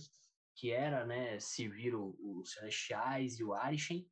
[0.56, 4.10] que era, né, servir os Celestiais e o Arishem.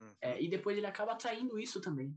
[0.00, 0.14] Uhum.
[0.20, 2.16] É, e depois ele acaba traindo isso também.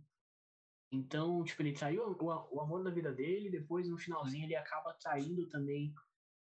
[0.91, 4.93] Então, tipo, ele traiu o, o amor da vida dele, depois no finalzinho ele acaba
[4.93, 5.93] traindo também,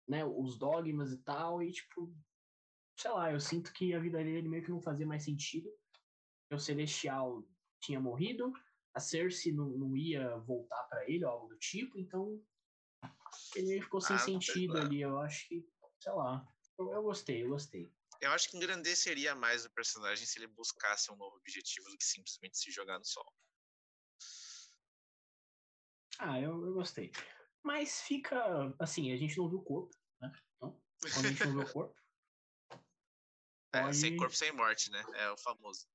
[0.07, 2.13] né, os dogmas e tal, e tipo,
[2.97, 5.69] sei lá, eu sinto que a vida dele meio que não fazia mais sentido
[6.55, 7.43] o Celestial
[7.81, 8.51] tinha morrido,
[8.93, 12.41] a Cersei não, não ia voltar para ele ou algo do tipo, então
[13.55, 15.01] ele ficou sem ah, sentido ali.
[15.01, 15.67] Eu acho que,
[15.99, 16.45] sei lá,
[16.77, 17.93] eu, eu, gostei, eu gostei.
[18.19, 22.03] Eu acho que engrandeceria mais o personagem se ele buscasse um novo objetivo do que
[22.03, 23.33] simplesmente se jogar no sol.
[26.17, 27.11] Ah, eu, eu gostei.
[27.63, 30.31] Mas fica, assim, a gente não viu o corpo, né?
[30.55, 30.81] Então,
[31.13, 31.95] quando a gente não viu o corpo.
[33.71, 33.97] É, pode...
[33.97, 35.05] sem corpo, sem morte, né?
[35.13, 35.87] É o famoso.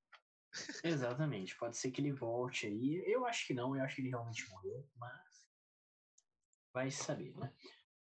[0.83, 3.03] Exatamente, pode ser que ele volte aí.
[3.05, 5.49] Eu acho que não, eu acho que ele realmente morreu, mas
[6.73, 7.53] vai saber, né?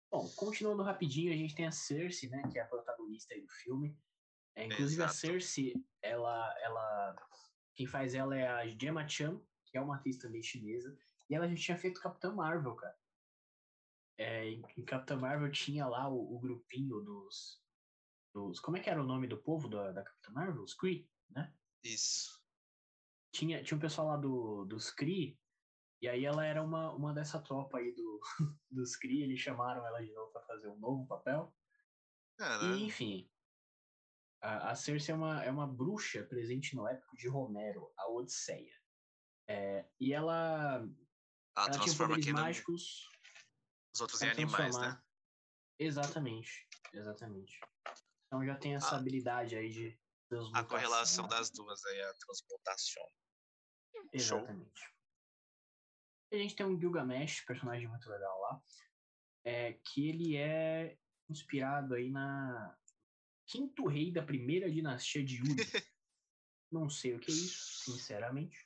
[0.10, 3.50] Bom, continuando rapidinho, a gente tem a Cersei, né, que é a protagonista aí do
[3.50, 3.98] filme.
[4.56, 5.12] É, inclusive Exato.
[5.12, 7.16] a Cersei, ela, ela,
[7.76, 10.98] quem faz ela é a Gemma Chan, que é uma atriz também chinesa,
[11.30, 12.98] e ela já tinha feito Capitã Marvel, cara.
[14.18, 17.62] é, em, em Capitã Marvel tinha lá o, o grupinho dos,
[18.34, 18.60] dos.
[18.60, 20.64] Como é que era o nome do povo da, da Capitã Marvel?
[20.64, 21.54] Os Kree, né?
[21.84, 22.37] Isso.
[23.38, 25.40] Tinha, tinha um pessoal lá do, dos Kree,
[26.02, 28.20] e aí ela era uma, uma dessa tropa aí do,
[28.72, 31.56] dos Kree, eles chamaram ela de novo pra fazer um novo papel.
[32.36, 32.76] Caramba.
[32.78, 33.32] E, enfim,
[34.42, 38.74] a, a Cersei é uma, é uma bruxa presente no épico de Romero, a Odisseia.
[39.48, 40.88] É, e ela, Ela
[41.56, 43.08] ela tinha transforma poderes aqui no- mágicos.
[43.94, 45.00] os outros em animais, né?
[45.80, 47.60] Exatamente, exatamente.
[48.26, 48.98] Então já tem essa Ah.
[48.98, 50.00] habilidade aí de
[50.56, 51.30] A correlação né?
[51.30, 53.08] das duas aí, a transmutação.
[54.16, 54.40] Show.
[54.40, 54.94] Exatamente.
[56.32, 58.62] E a gente tem um Gilgamesh, personagem muito legal lá,
[59.46, 60.98] é, que ele é
[61.30, 62.78] inspirado aí na
[63.46, 65.56] quinto rei da primeira dinastia de Yuri.
[66.72, 68.58] Não sei o que é isso, sinceramente,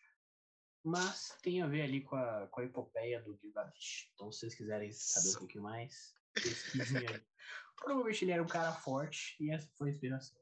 [0.83, 4.09] mas tem a ver ali com a, com a epopeia do Gilgamesh.
[4.13, 7.23] Então, se vocês quiserem saber um pouquinho mais, pesquisem aí.
[7.75, 10.39] Provavelmente ele era um cara forte e essa foi a inspiração.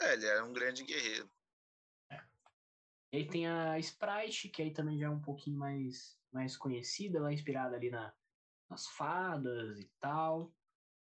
[0.00, 1.28] É, ele era um grande guerreiro.
[3.12, 7.18] E aí tem a Sprite, que aí também já é um pouquinho mais, mais conhecida,
[7.18, 8.14] ela é inspirada ali na,
[8.68, 10.54] nas fadas e tal.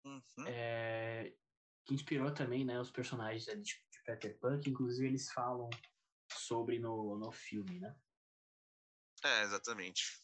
[0.04, 0.46] Uhum.
[0.46, 1.34] é,
[1.84, 5.68] que inspirou também né, os personagens ali de, de Peter Pan, que inclusive eles falam
[6.32, 7.96] sobre no, no filme, né?
[9.24, 10.22] É, exatamente.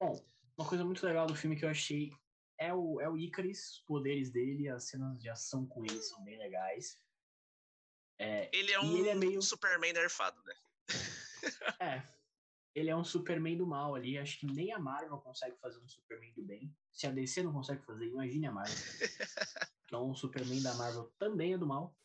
[0.00, 0.20] Bom,
[0.56, 2.10] uma coisa muito legal do filme que eu achei
[2.58, 6.22] é o, é o Icarus, os poderes dele, as cenas de ação com ele são
[6.24, 7.00] bem legais.
[8.22, 10.54] É, Ele é um ele é meio- Superman nerfado, né?
[11.80, 12.20] É.
[12.74, 14.18] Ele é um Superman do mal ali.
[14.18, 16.76] Acho que nem a Marvel consegue fazer um Superman do bem.
[16.92, 18.76] Se a DC não consegue fazer, imagine a Marvel.
[19.86, 21.98] Então o Superman da Marvel também é do mal.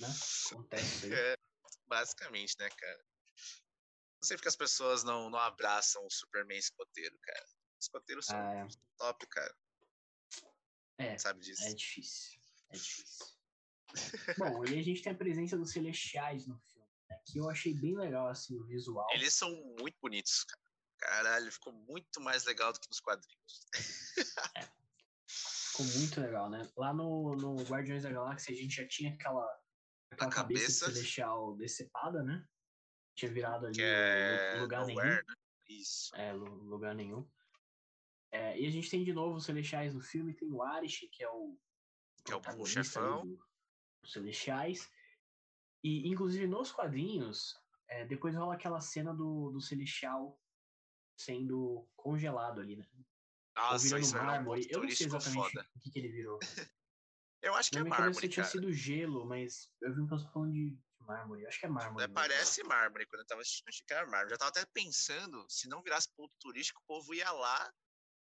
[0.00, 0.08] Né?
[0.50, 1.12] Acontece aí.
[1.12, 1.36] É,
[1.86, 3.04] basicamente, né, cara?
[4.20, 7.46] Não sei porque as pessoas não, não abraçam o Superman escoteiro, cara.
[7.80, 8.66] Escoteiros são Ah,
[8.98, 9.54] top, cara.
[10.98, 11.62] é, Sabe disso?
[11.62, 12.40] é difícil.
[12.70, 13.26] É difícil.
[14.38, 16.88] Bom, e a gente tem a presença dos Celestiais no filme.
[17.10, 17.18] Né?
[17.26, 19.06] Que eu achei bem legal, assim, o visual.
[19.12, 20.62] Eles são muito bonitos, cara.
[20.98, 23.66] Caralho, ficou muito mais legal do que nos quadrinhos.
[25.26, 26.68] Ficou muito legal, né?
[26.76, 29.44] Lá no, no Guardiões da Galáxia a gente já tinha aquela,
[30.10, 30.92] aquela cabeça, cabeça.
[30.92, 32.46] celestial decepada, né?
[33.16, 35.00] Tinha virado ali é lugar nenhum.
[35.02, 35.22] né?
[35.68, 36.14] Isso.
[36.16, 37.28] É, lu- lugar nenhum.
[38.32, 41.22] É, e a gente tem de novo os Celestiais no filme, tem o Arish, que
[41.22, 41.56] é o
[42.24, 43.26] Que é o chefão.
[43.26, 43.44] do-
[44.06, 44.90] Celestiais.
[45.82, 47.54] E, inclusive, nos quadrinhos,
[47.88, 50.40] é, depois rola aquela cena do, do Celestial
[51.16, 52.86] sendo congelado ali, né?
[53.78, 54.66] Virando isso um mármore.
[54.70, 56.38] Eu não sei exatamente o que, que ele virou.
[57.40, 58.52] Eu acho que é minha cabeça mármore, tinha cara.
[58.52, 61.42] sido gelo, mas eu vi um pessoal falando de mármore.
[61.42, 62.04] Eu acho que é mármore.
[62.06, 63.06] É, parece mármore.
[63.06, 64.30] Quando eu tava assistindo, achei que era mármore.
[64.30, 67.70] Já tava até pensando, se não virasse ponto turístico, o povo ia lá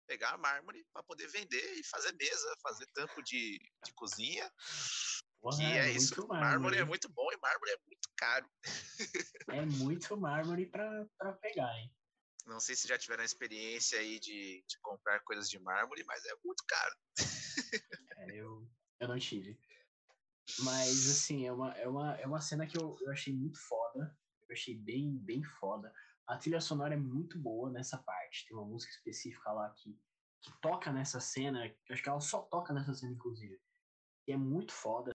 [0.08, 4.52] pegar mármore pra poder vender e fazer mesa, fazer tampo de, de cozinha.
[5.42, 6.16] Porra, que é, isso.
[6.16, 6.78] muito Mármore, mármore.
[6.78, 8.50] é muito bom e mármore é muito caro.
[9.50, 11.92] É muito mármore pra, pra pegar, hein?
[12.46, 16.24] Não sei se já tiveram a experiência aí de, de comprar coisas de mármore, mas
[16.26, 16.96] é muito caro.
[18.18, 18.68] É, eu,
[19.00, 19.60] eu não tive.
[20.60, 24.16] Mas, assim, é uma, é uma, é uma cena que eu, eu achei muito foda.
[24.48, 25.94] Eu achei bem, bem foda.
[26.28, 28.46] A trilha sonora é muito boa nessa parte.
[28.48, 30.00] Tem uma música específica lá que,
[30.42, 31.66] que toca nessa cena.
[31.66, 33.60] Eu acho que ela só toca nessa cena, inclusive.
[34.28, 35.11] E é muito foda.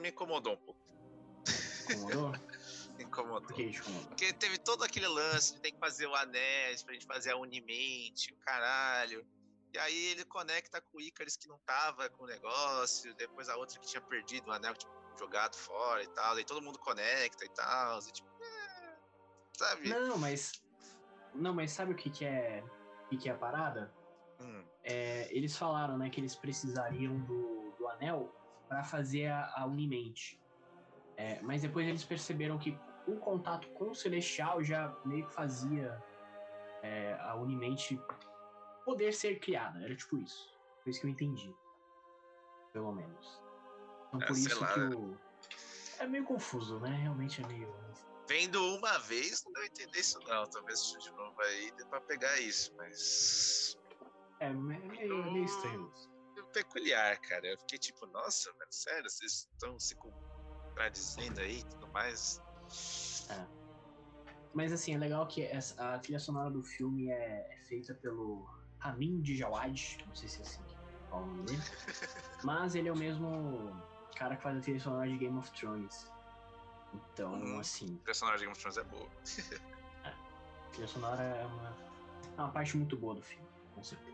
[0.00, 0.80] Me incomodou um pouco.
[1.88, 2.32] Incomodou?
[2.96, 3.56] Me incomodou.
[3.56, 4.08] Que incomodou?
[4.08, 7.36] Porque teve todo aquele lance de ter que fazer o Anéis pra gente fazer a
[7.36, 9.26] Unimente, o caralho.
[9.72, 13.56] E aí ele conecta com o Icarus que não tava com o negócio, depois a
[13.56, 16.34] outra que tinha perdido o anel, tipo, jogado fora e tal.
[16.34, 18.00] Aí todo mundo conecta e tal.
[18.00, 18.96] E tipo, é,
[19.56, 19.88] sabe?
[19.88, 20.52] Não, mas.
[21.34, 22.64] Não, mas sabe o que, que é.
[23.04, 23.92] O que, que é a parada?
[24.40, 28.34] Hum, É, eles falaram, né, que eles precisariam do, do anel
[28.70, 30.40] para fazer a, a Unimente.
[31.16, 36.00] É, mas depois eles perceberam que o contato com o Celestial já meio que fazia
[36.80, 38.00] é, a Unimente
[38.84, 39.84] poder ser criada.
[39.84, 40.56] Era tipo isso.
[40.82, 41.54] Foi isso que eu entendi.
[42.72, 43.42] Pelo menos.
[44.08, 44.96] Então É, por isso lá, que né?
[44.96, 45.18] o.
[45.98, 46.90] É meio confuso, né?
[46.90, 47.74] Realmente é meio.
[48.28, 50.46] Vendo uma vez, não entender isso não.
[50.48, 53.76] Talvez de novo aí dê pra pegar isso, mas.
[54.38, 56.09] É meio, meio, meio estranho isso.
[56.52, 57.46] Peculiar, cara.
[57.46, 62.40] Eu fiquei tipo, nossa, velho, sério, vocês estão se contradizendo aí e tudo mais.
[64.52, 68.48] Mas assim, é legal que essa, a trilha sonora do filme é, é feita pelo
[68.78, 70.76] Ramin Djawad, não sei se é assim que
[71.08, 71.62] fala o nome dele,
[72.42, 73.72] mas ele é o mesmo
[74.16, 76.06] cara que faz a trilha sonora de Game of Thrones.
[76.92, 77.60] Então, Hum.
[77.60, 79.08] assim, O personagem de Game of Thrones é boa.
[80.04, 81.76] a trilha sonora é uma,
[82.36, 84.09] é uma parte muito boa do filme, com certeza.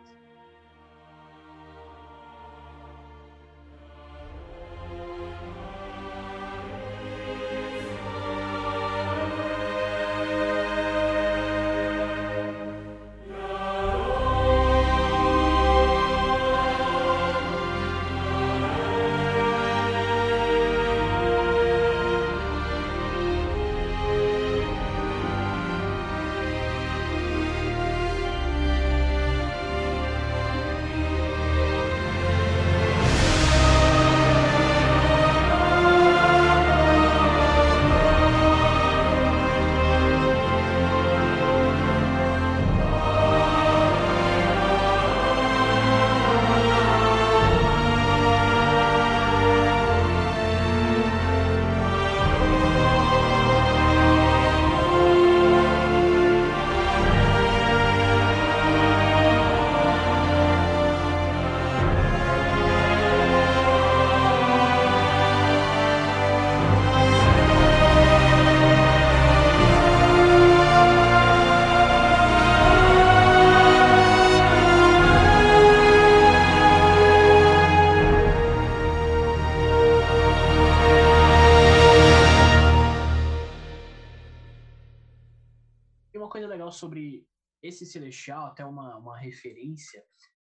[89.27, 90.05] Referência,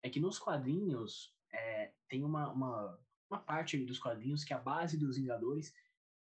[0.03, 3.01] é que nos quadrinhos é, tem uma, uma,
[3.31, 5.73] uma parte dos quadrinhos que a base dos Vingadores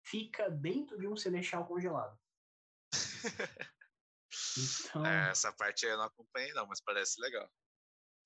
[0.04, 2.18] fica dentro de um Celestial congelado.
[4.58, 7.50] Então, É, essa parte eu não acompanhei não, mas parece legal.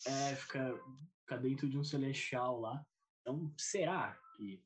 [0.07, 0.75] é, fica,
[1.21, 2.85] fica dentro de um Celestial lá.
[3.21, 4.65] Então, será que.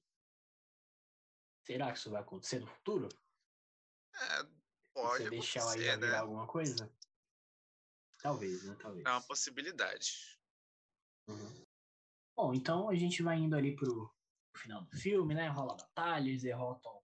[1.64, 3.08] Será que isso vai acontecer no futuro?
[4.14, 4.44] É,
[4.94, 6.16] pode aí vai acontecer, virar né?
[6.18, 6.90] alguma coisa?
[8.26, 8.76] Talvez, né?
[8.80, 9.06] Talvez.
[9.06, 10.36] É uma possibilidade.
[11.28, 11.64] Uhum.
[12.36, 14.12] Bom, então a gente vai indo ali pro
[14.56, 15.46] final do filme, né?
[15.46, 17.00] Rola a batalha, eles derrotam,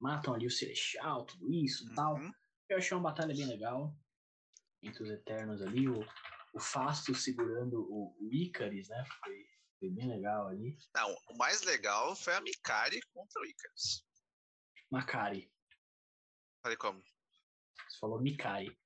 [0.00, 2.16] matam ali o Celestial, tudo isso e tal.
[2.16, 2.32] Uhum.
[2.68, 3.96] Eu achei uma batalha bem legal.
[4.82, 6.04] Entre os Eternos ali, o,
[6.52, 9.04] o Fasto segurando o, o Icaris, né?
[9.20, 9.46] Foi,
[9.78, 10.76] foi bem legal ali.
[10.92, 14.04] Não, o mais legal foi a Mikari contra o Icarus.
[14.90, 15.48] Macari.
[16.64, 17.00] Falei como?
[17.00, 18.76] Você falou Mikari.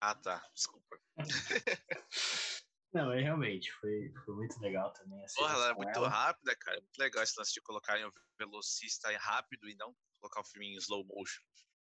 [0.00, 0.42] Ah, tá.
[0.54, 0.98] Desculpa.
[2.92, 5.24] Não, é realmente, foi, foi muito legal também.
[5.36, 6.08] Porra, ela é muito ela.
[6.08, 6.78] rápida, cara.
[6.78, 10.66] É muito legal esse lance de colocarem o velocista rápido e não colocar o filme
[10.68, 11.44] em slow motion.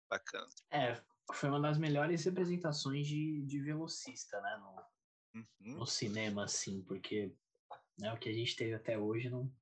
[0.08, 0.46] Bacana.
[0.70, 4.56] É, foi uma das melhores representações de, de velocista, né?
[4.58, 4.94] No,
[5.34, 5.78] Uhum.
[5.78, 7.36] no cinema, assim, porque
[7.98, 9.52] né, o que a gente teve até hoje não,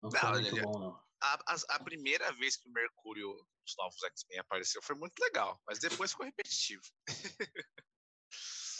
[0.00, 1.03] não foi Não, muito ele- bom, não.
[1.24, 5.78] A, a- primeira vez que o Mercúrio dos novos X-Men apareceu foi muito legal, mas
[5.78, 6.82] depois ficou repetitivo.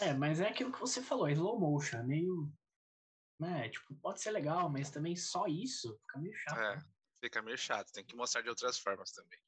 [0.01, 2.53] É, mas é aquilo que você falou, é slow motion, é meio.
[3.38, 6.59] Né, tipo, pode ser legal, mas também só isso fica meio chato.
[6.59, 6.82] É, né?
[7.20, 9.38] fica meio chato, tem que mostrar de outras formas também.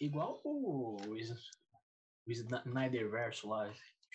[0.00, 3.66] Igual o, o, o Snyder Verso lá.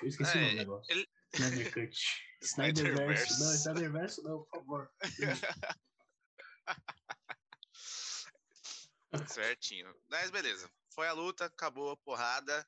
[0.01, 0.93] Eu esqueci É, o nome do negócio.
[0.93, 2.23] ele- Snyder Cut.
[2.41, 3.43] Snyder Verso.
[3.43, 3.57] Não, Snyderverse.
[3.59, 4.91] Snyder Verso não, por favor.
[9.30, 9.93] Certinho.
[10.09, 10.69] Mas beleza.
[10.93, 12.67] Foi a luta, acabou a porrada.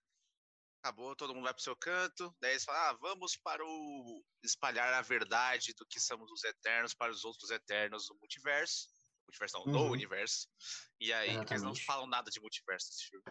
[0.82, 2.36] Acabou, todo mundo vai pro seu canto.
[2.42, 4.26] Daí eles falam: ah, vamos para o.
[4.44, 8.90] espalhar a verdade do que somos os Eternos para os outros Eternos do multiverso.
[9.26, 9.88] Multiverso não, Uhum.
[9.88, 10.50] no universo.
[11.00, 11.86] E aí, porque eles não Exatamente.
[11.86, 13.24] falam nada de multiverso nesse filme.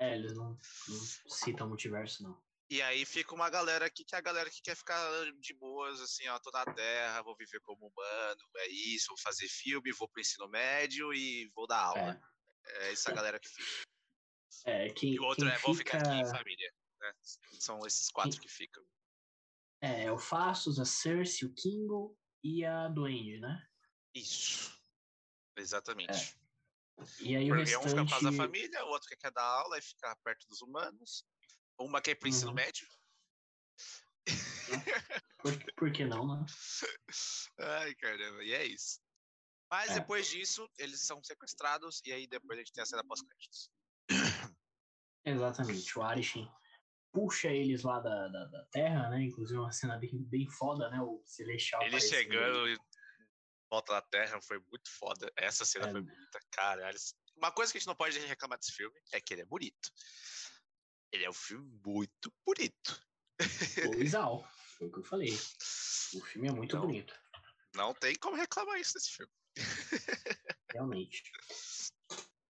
[0.00, 2.44] É, eles não, não citam multiverso, não.
[2.68, 5.00] E aí fica uma galera aqui que é a galera que quer ficar
[5.40, 9.48] de boas, assim, ó, tô na Terra, vou viver como humano, é isso, vou fazer
[9.48, 12.20] filme, vou pro ensino médio e vou dar aula.
[12.64, 13.86] É, essa galera que fica.
[14.64, 16.72] É, quem, E o outro quem é, vou ficar aqui em fica- família.
[17.00, 17.12] né?
[17.22, 18.84] São esses quatro que ficam.
[19.80, 23.64] É, é o Fastos, a Cersei, o Kingo e a Duende, né?
[24.12, 24.76] Isso.
[25.56, 26.12] Exatamente.
[26.12, 26.46] É.
[27.20, 27.84] E aí o restante...
[27.84, 30.62] Um fica por causa da família, o outro quer dar aula e ficar perto dos
[30.62, 31.24] humanos.
[31.78, 32.56] Uma quer ir pro ensino uhum.
[32.56, 32.86] médio.
[35.38, 36.46] Por, por que não, né?
[37.60, 39.00] Ai, caramba, e é isso.
[39.70, 39.94] Mas é.
[39.94, 43.70] depois disso, eles são sequestrados e aí depois a gente tem a cena pós-créditos.
[45.24, 45.98] Exatamente.
[45.98, 46.48] O Arishin
[47.12, 49.22] puxa eles lá da, da, da, Terra, né?
[49.22, 51.00] Inclusive uma cena bem, bem foda, né?
[51.00, 51.82] O Celestial.
[51.82, 52.78] Ele chegando e
[53.70, 55.32] volta da Terra foi muito foda.
[55.36, 55.92] Essa cena é.
[55.92, 56.98] foi bonita, caralho.
[57.36, 59.90] Uma coisa que a gente não pode reclamar desse filme é que ele é bonito.
[61.16, 63.02] Ele é um filme muito bonito.
[63.86, 64.46] Coisal,
[64.76, 65.32] foi o que eu falei.
[65.32, 67.18] O filme é muito não, bonito.
[67.74, 69.32] Não tem como reclamar isso desse filme.
[70.74, 71.22] Realmente.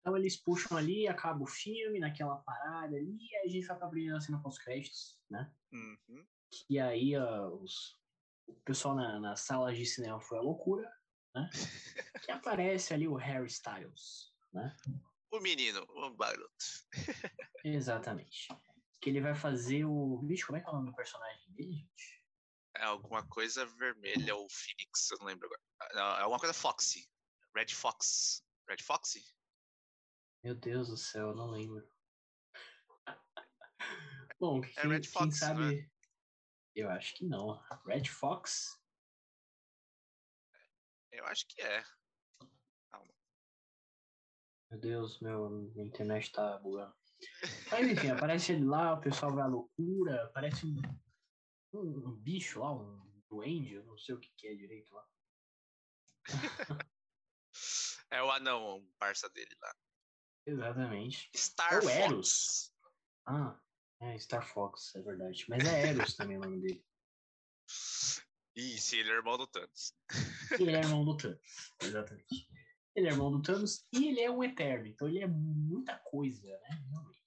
[0.01, 3.77] Então eles puxam ali, acaba o filme naquela parada ali, e aí a gente vai
[3.77, 5.53] pra primeira cena pós-créditos, né?
[5.71, 6.27] Uhum.
[6.51, 8.01] Que aí uh, os,
[8.47, 10.91] o pessoal na, nas salas de cinema foi a loucura,
[11.35, 11.51] né?
[12.23, 14.75] que aparece ali o Harry Styles, né?
[15.35, 16.65] O menino, o garoto.
[17.65, 18.47] Exatamente.
[19.01, 20.23] Que ele vai fazer o.
[20.23, 22.25] Bicho, como é que é o nome do personagem dele, gente?
[22.77, 26.21] É alguma coisa vermelha, ou Phoenix, eu não lembro agora.
[26.21, 27.11] É alguma coisa Foxy.
[27.53, 28.45] Red Fox.
[28.69, 29.25] Red Foxy?
[30.45, 31.85] Meu Deus do céu, eu não lembro.
[34.39, 35.81] Bom, é quem, Red Fox, quem sabe.
[35.81, 35.91] É?
[36.77, 37.61] Eu acho que não.
[37.87, 38.81] Red Fox?
[41.11, 41.85] Eu acho que é.
[44.75, 46.93] Meu Deus, meu, minha internet tá bugando.
[47.71, 50.83] Mas enfim, aparece ele lá, o pessoal vai à loucura, parece um,
[51.75, 55.07] um, um bicho lá, um duende, eu não sei o que, que é direito lá.
[58.11, 59.77] é o anão, o parça dele lá.
[60.45, 61.31] Exatamente.
[61.37, 61.95] Star Fox.
[61.95, 62.75] Eros.
[63.27, 63.61] Ah,
[64.01, 65.45] é Star Fox, é verdade.
[65.49, 66.85] Mas é Eros também o nome dele.
[68.57, 69.95] Isso, ele é irmão do Thanos.
[70.59, 72.64] Ele é irmão do Thanos, exatamente.
[72.95, 76.47] Ele é irmão do Thanos e ele é um Eterno, então ele é muita coisa,
[76.47, 76.85] né?
[76.91, 77.25] Realmente.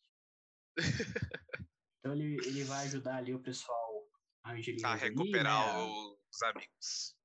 [2.00, 4.08] Então ele, ele vai ajudar ali o pessoal
[4.44, 6.16] a A recuperar né?
[6.32, 7.18] os amigos.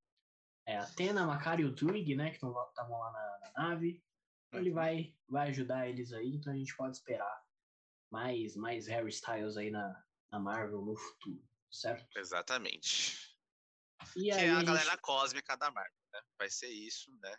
[0.67, 2.31] É, Atena, Macari e o Twig, né?
[2.31, 4.03] Que estavam lá na, na nave.
[4.49, 7.43] Então ele vai, vai ajudar eles aí, então a gente pode esperar
[8.11, 12.19] mais, mais Harry Styles aí na, na Marvel no futuro, certo?
[12.19, 13.39] Exatamente.
[14.17, 15.01] E que é a, a galera gente...
[15.01, 16.21] cósmica da Marvel, né?
[16.39, 17.35] Vai ser isso, né?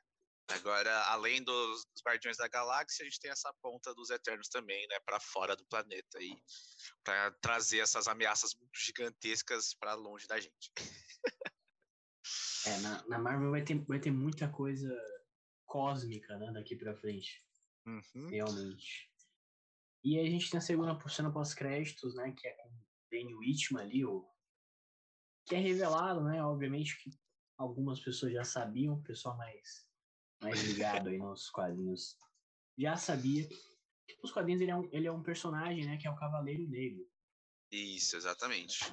[0.49, 4.85] Agora, além dos, dos Guardiões da Galáxia, a gente tem essa ponta dos Eternos também,
[4.87, 4.99] né?
[5.05, 6.37] Para fora do planeta aí,
[7.03, 10.71] para trazer essas ameaças gigantescas para longe da gente.
[12.67, 14.93] é, na, na Marvel vai ter, vai ter muita coisa
[15.65, 17.43] cósmica, né, daqui para frente.
[17.85, 18.27] Uhum.
[18.29, 19.11] Realmente.
[20.03, 23.33] E aí a gente tem a segunda cena pós-créditos, né, que é com o Danny
[23.33, 24.29] Whitman ali, o...
[25.47, 27.09] que é revelado, né, obviamente que
[27.57, 29.87] algumas pessoas já sabiam, o pessoal mais,
[30.43, 32.17] mais ligado aí nos quadrinhos
[32.77, 33.47] já sabia.
[33.47, 36.67] Que nos quadrinhos ele é, um, ele é um personagem, né, que é o Cavaleiro
[36.67, 37.07] Negro.
[37.71, 38.91] Isso, exatamente.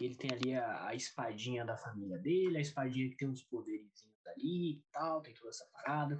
[0.00, 3.90] Ele tem ali a, a espadinha da família dele, a espadinha que tem uns poderes
[4.26, 6.16] ali e tal, tem toda essa parada.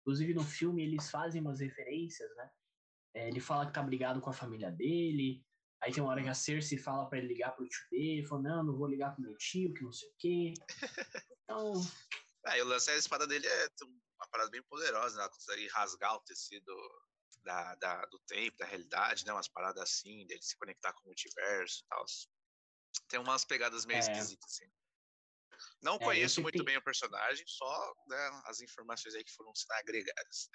[0.00, 2.50] Inclusive no filme eles fazem umas referências, né?
[3.14, 5.44] É, ele fala que tá brigado com a família dele.
[5.82, 8.18] Aí tem uma hora que a Cersei fala para ele ligar pro tio dele.
[8.18, 10.54] Ele falou, não, não vou ligar pro meu tio, que não sei o quê.
[11.48, 11.74] Então.
[12.46, 15.22] É, e o lance da espada dele é uma parada bem poderosa, né?
[15.22, 16.74] Ela consegue rasgar o tecido
[17.44, 19.32] da, da, do tempo, da realidade, né?
[19.32, 22.04] Umas paradas assim, dele se conectar com o multiverso e tal.
[23.08, 24.00] Tem umas pegadas meio é.
[24.00, 24.66] esquisitas, assim.
[25.82, 30.50] Não é, conheço muito bem o personagem, só né, as informações aí que foram agregadas.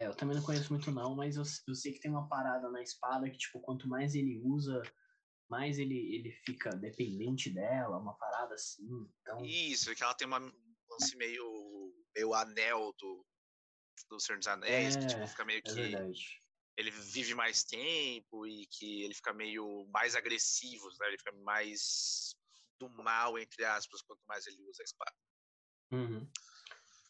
[0.00, 2.70] é, eu também não conheço muito não, mas eu, eu, sei que tem uma parada
[2.70, 4.82] na espada que, tipo, quanto mais ele usa,
[5.48, 8.88] mais ele, ele fica dependente dela, uma parada assim.
[9.20, 9.44] Então...
[9.44, 10.52] Isso, que ela tem uma, um
[10.90, 13.26] lance meio, meio anel do,
[14.10, 15.72] do Senhor dos Anéis, é, que tipo, fica meio é que...
[15.72, 16.42] Verdade.
[16.78, 21.08] Ele vive mais tempo e que ele fica meio mais agressivo, né?
[21.08, 22.36] Ele fica mais
[22.78, 25.16] do mal, entre aspas, quanto mais ele usa a espada.
[25.92, 26.30] Uhum.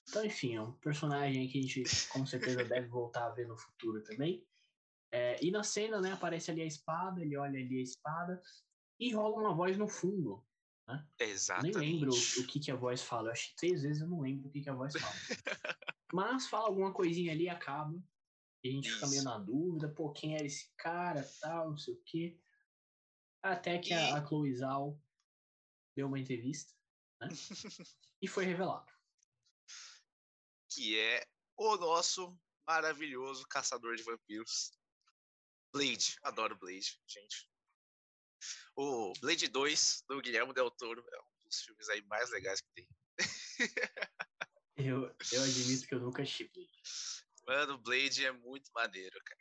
[0.09, 3.57] Então, enfim, é um personagem que a gente com certeza deve voltar a ver no
[3.57, 4.47] futuro também.
[5.13, 8.43] É, e na cena, né, aparece ali a espada, ele olha ali a espada
[8.99, 10.45] e rola uma voz no fundo.
[10.87, 11.07] Né?
[11.19, 11.79] Exatamente.
[11.79, 13.29] Nem lembro o, que, que a voz fala.
[13.29, 15.15] Eu acho que três vezes eu não lembro o que, que a voz fala.
[16.13, 17.99] Mas fala alguma coisinha ali e acaba.
[18.63, 18.97] E a gente Isso.
[18.97, 22.41] fica meio na dúvida, pô, quem era esse cara, tal, não sei o quê.
[23.43, 23.93] Até que e...
[23.93, 25.01] a, a Chloe Zhao
[25.97, 26.73] deu uma entrevista,
[27.21, 27.29] né?
[28.21, 28.93] e foi revelado.
[30.71, 31.27] Que é
[31.57, 34.73] o nosso maravilhoso caçador de vampiros.
[35.77, 36.19] Blade.
[36.23, 37.49] Adoro Blade, gente.
[38.75, 42.69] O Blade 2 do Guilherme Del Toro é um dos filmes aí mais legais que
[42.75, 42.89] tem.
[44.79, 46.83] Eu, eu admito que eu nunca assisti Blade.
[47.47, 49.41] Mano, Blade é muito maneiro, cara.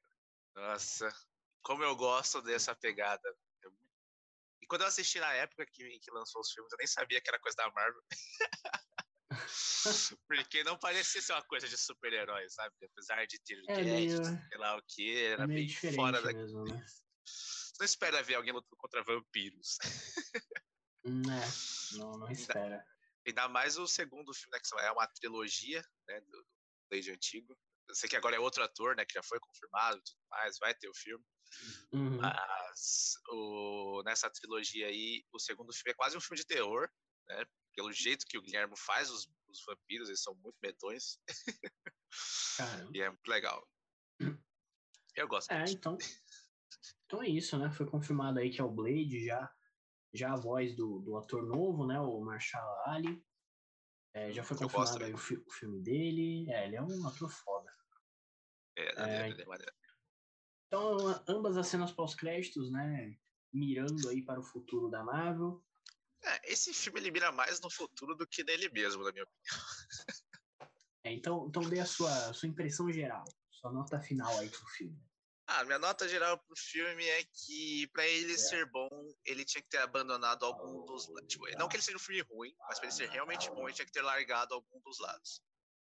[0.55, 1.13] Nossa,
[1.61, 3.37] como eu gosto dessa pegada.
[4.61, 7.27] E quando eu assisti na época que, que lançou os filmes, eu nem sabia que
[7.29, 8.01] era coisa da Marvel.
[10.27, 12.73] Porque não parecia ser uma coisa de super-herói, sabe?
[12.83, 16.21] Apesar de ter É gadgets, meio- sei lá o que, era É meio bem fora
[16.21, 16.31] da.
[16.33, 16.85] mesmo, né?
[17.79, 19.77] Não espera ver alguém lutando contra vampiros.
[21.05, 21.41] Hum, É,
[21.99, 22.85] não, não espera.
[23.27, 24.59] Ainda mais o segundo filme, né?
[24.59, 26.21] Que é uma trilogia, né?
[26.21, 26.45] Do, do
[26.89, 27.57] Blade antigo.
[27.87, 29.05] Eu sei que agora é outro ator, né?
[29.05, 31.23] Que já foi confirmado e tudo mais, vai ter o filme.
[31.91, 32.17] Uhum.
[32.21, 36.89] Mas o, nessa trilogia aí, o segundo filme é quase um filme de terror,
[37.27, 37.45] né?
[37.75, 40.55] Pelo jeito que o Guilherme faz os, os vampiros, eles são muito.
[42.57, 42.91] Caramba.
[42.93, 43.67] E é muito legal.
[45.15, 45.73] Eu gosto É, muito.
[45.73, 45.97] então.
[47.05, 47.71] Então é isso, né?
[47.71, 49.53] Foi confirmado aí que é o Blade, já,
[50.13, 51.99] já a voz do, do ator novo, né?
[51.99, 53.23] O Marshall Ali.
[54.13, 56.49] É, já foi confirmado aí o, fi- o filme dele.
[56.49, 57.69] É, ele é um ator foda.
[58.77, 59.73] É, É, maneiro, é maneiro.
[60.67, 63.17] Então, ambas as cenas pós-créditos, né?
[63.53, 65.63] Mirando aí para o futuro da Marvel.
[66.25, 70.71] É, esse filme ele mira mais no futuro do que nele mesmo, na minha opinião.
[71.03, 74.65] É, então, então dê a sua, a sua impressão geral, sua nota final aí pro
[74.69, 74.99] filme.
[75.47, 78.37] Ah, minha nota geral pro filme é que pra ele É.
[78.37, 78.89] ser bom,
[79.23, 81.05] ele tinha que ter abandonado algum dos.
[81.27, 83.75] Tipo, não que ele seja um filme ruim, mas pra ele ser realmente bom, ele
[83.75, 85.43] tinha que ter largado algum dos lados.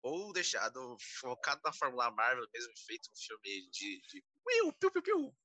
[0.03, 4.03] Ou deixado focado na Fórmula Marvel, mesmo feito um filme de.
[4.03, 5.37] de piu, piu, piu, piu,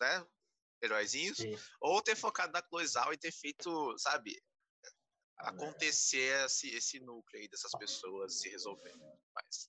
[0.00, 0.24] né?
[0.82, 1.38] Heróizinhos.
[1.38, 1.56] Sim.
[1.80, 4.40] Ou ter focado na Cloizal e ter feito, sabe,
[5.36, 9.02] acontecer esse, esse núcleo aí dessas pessoas se resolvendo.
[9.34, 9.68] Mas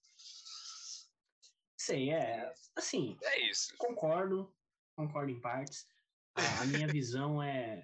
[1.79, 2.53] Sei, é.
[2.75, 3.75] Assim, é isso.
[3.77, 4.53] concordo,
[4.95, 5.87] concordo em partes.
[6.35, 7.81] A, a minha visão é.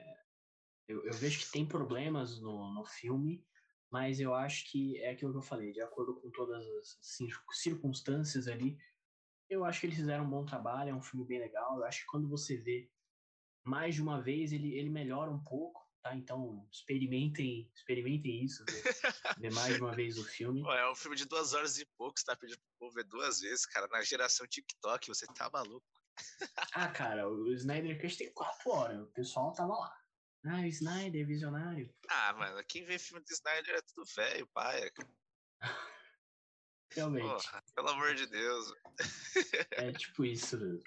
[0.88, 3.48] Eu, eu vejo que tem problemas no, no filme,
[3.90, 7.44] mas eu acho que é aquilo que eu falei, de acordo com todas as cir-
[7.54, 8.78] circunstâncias ali,
[9.50, 11.78] eu acho que eles fizeram um bom trabalho, é um filme bem legal.
[11.78, 12.92] Eu acho que quando você vê
[13.66, 16.16] mais de uma vez, ele, ele melhora um pouco, tá?
[16.16, 18.84] Então, experimentem, experimentem isso, ver,
[19.40, 20.62] ver mais de uma vez o filme.
[20.62, 23.40] É um filme de duas horas e pouco, você tá pedindo pro povo ver duas
[23.40, 23.88] vezes, cara.
[23.88, 25.86] Na geração TikTok, você tá maluco.
[26.74, 29.94] Ah, cara, o Snyder Cut tem quatro horas, o pessoal tava lá.
[30.46, 31.94] Ah, o Snyder, visionário.
[32.10, 34.92] Ah, mano, quem vê filme do Snyder é tudo velho, paia.
[36.96, 37.28] Realmente.
[37.28, 38.74] Porra, pelo amor de Deus.
[39.72, 40.84] É tipo isso mesmo.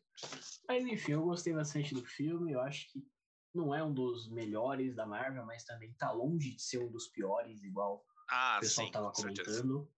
[0.66, 2.52] Mas enfim, eu gostei bastante do filme.
[2.52, 3.06] Eu acho que
[3.54, 7.08] não é um dos melhores da Marvel, mas também tá longe de ser um dos
[7.08, 9.62] piores, igual Ah, o pessoal sim, tava certeza.
[9.62, 9.92] comentando.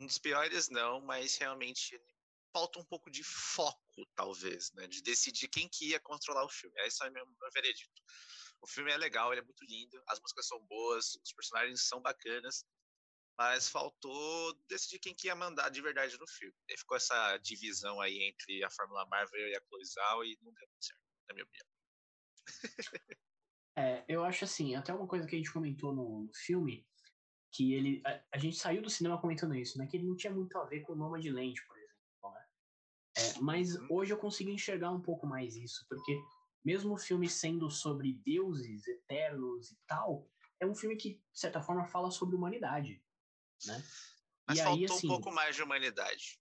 [0.00, 2.00] Um dos piores não, mas realmente
[2.52, 4.86] falta um pouco de foco, talvez, né?
[4.86, 6.74] De decidir quem que ia controlar o filme.
[6.80, 7.24] Esse é meu
[7.54, 8.02] veredito.
[8.62, 12.00] O filme é legal, ele é muito lindo, as músicas são boas, os personagens são
[12.00, 12.64] bacanas,
[13.40, 16.54] mas faltou decidir quem que ia mandar de verdade no filme.
[16.68, 20.68] E ficou essa divisão aí entre a Fórmula Marvel e a Cloizal e não deu
[20.68, 21.66] muito certo, na minha opinião.
[23.78, 26.86] É, eu acho assim, até uma coisa que a gente comentou no, no filme,
[27.50, 28.02] que ele.
[28.04, 29.86] A, a gente saiu do cinema comentando isso, né?
[29.86, 32.46] Que ele não tinha muito a ver com o Nômade Land, por exemplo, né?
[33.16, 33.86] É, mas Uhum.
[33.90, 36.20] hoje eu consigo enxergar um pouco mais isso, porque
[36.62, 40.28] mesmo o filme sendo sobre deuses eternos e tal,
[40.60, 43.02] é um filme que, de certa forma, fala sobre humanidade,
[43.66, 43.82] né?
[44.46, 46.40] Mas e faltou aí, assim, um pouco mais de humanidade.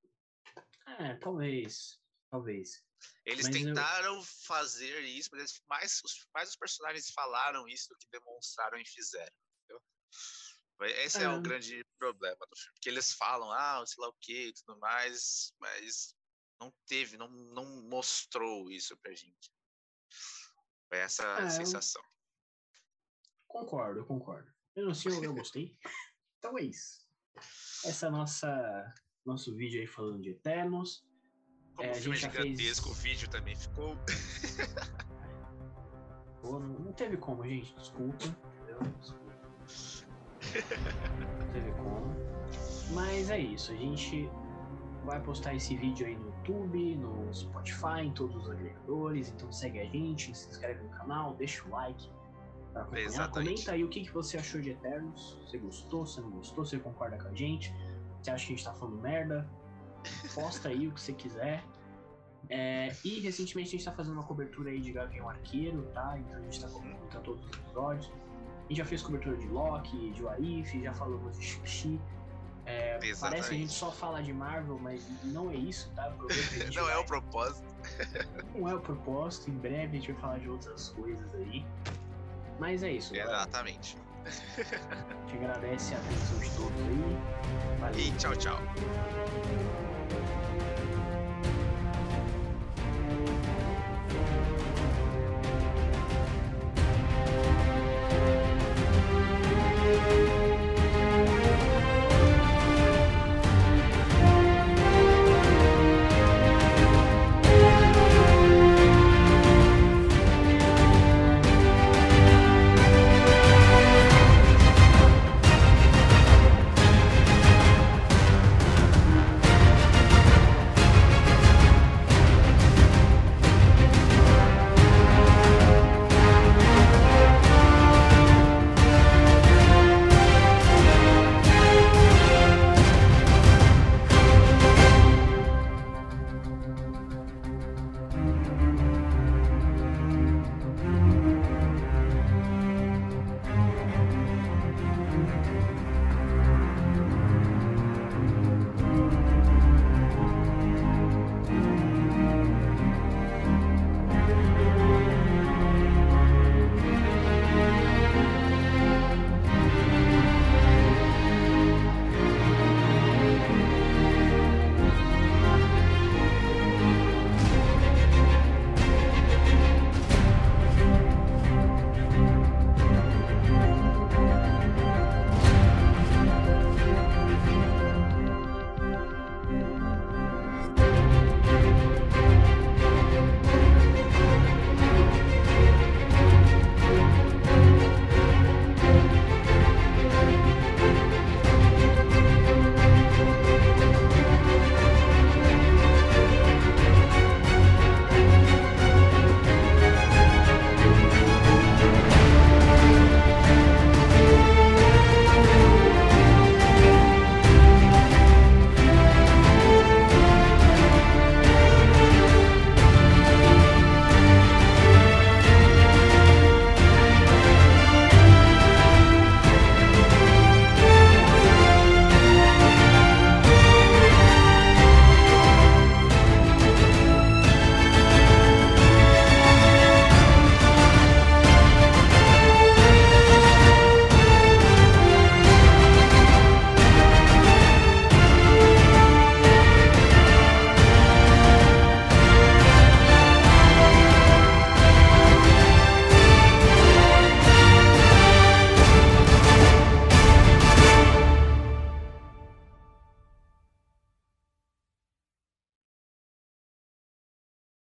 [1.00, 2.00] É, talvez.
[2.32, 2.84] Talvez.
[3.26, 7.98] Eles Mas eu- tentaram fazer isso, mas mais, os, mais os personagens falaram isso do
[7.98, 9.34] que demonstraram e fizeram.
[9.64, 9.82] entendeu?
[11.04, 11.24] Esse é.
[11.24, 11.30] É.
[11.30, 12.80] o grande problema do filme.
[12.82, 16.16] Que eles falam, ah, sei lá o que e tudo mais, mas
[16.60, 19.52] não teve, não, não mostrou isso pra gente.
[20.90, 22.04] Foi essa É, a eu- sensação.
[23.48, 24.52] Concordo, concordo.
[24.76, 25.78] Eu, assim, eu, eu gostei.
[26.38, 27.08] Então é isso.
[27.86, 28.94] Essa nossa
[29.26, 31.08] nosso vídeo aí falando de Eternos.
[31.76, 33.96] Como é, o a filme é já fez- gigantesco, o vídeo também ficou.
[36.42, 37.74] Pô, não, não teve como, gente.
[37.76, 38.26] Desculpa.
[38.26, 38.80] entendeu?
[39.00, 39.30] Desculpa.
[41.40, 42.16] Não teve como.
[42.94, 43.72] Mas é isso.
[43.72, 44.30] A gente
[45.06, 49.30] vai postar esse vídeo aí no YouTube, no Spotify, em todos os agregadores.
[49.30, 52.10] Então segue a gente, se inscreve no canal, deixa o like
[52.82, 53.06] acompanhar.
[53.06, 53.50] Exatamente.
[53.52, 55.38] Comenta aí o que, que você achou de Eternos.
[55.46, 57.74] Você gostou, você não gostou, você concorda com a gente?
[58.22, 59.50] Você acha que a gente tá falando merda?
[60.34, 61.64] Posta aí o que você quiser.
[62.50, 66.18] É, e recentemente a gente tá fazendo uma cobertura aí de Gavião Arqueiro, tá?
[66.18, 68.12] Então a gente tá comentando todos os episódios.
[68.66, 72.00] A gente já fez cobertura de Loki, de Warif, já falamos de Shang-Chi.
[72.66, 76.08] É, parece que a gente só fala de Marvel, mas não é isso, tá?
[76.76, 77.68] Não é vai- o propósito.
[78.54, 79.50] não é o propósito.
[79.50, 81.66] Em breve a gente vai falar de outras coisas aí.
[82.60, 83.14] Mas é isso.
[83.14, 83.38] galera.
[83.38, 83.98] Exatamente.
[85.28, 87.18] Te agradece a atenção de todos aí.
[87.80, 88.00] Valeu.
[88.00, 88.60] E tchau, tchau.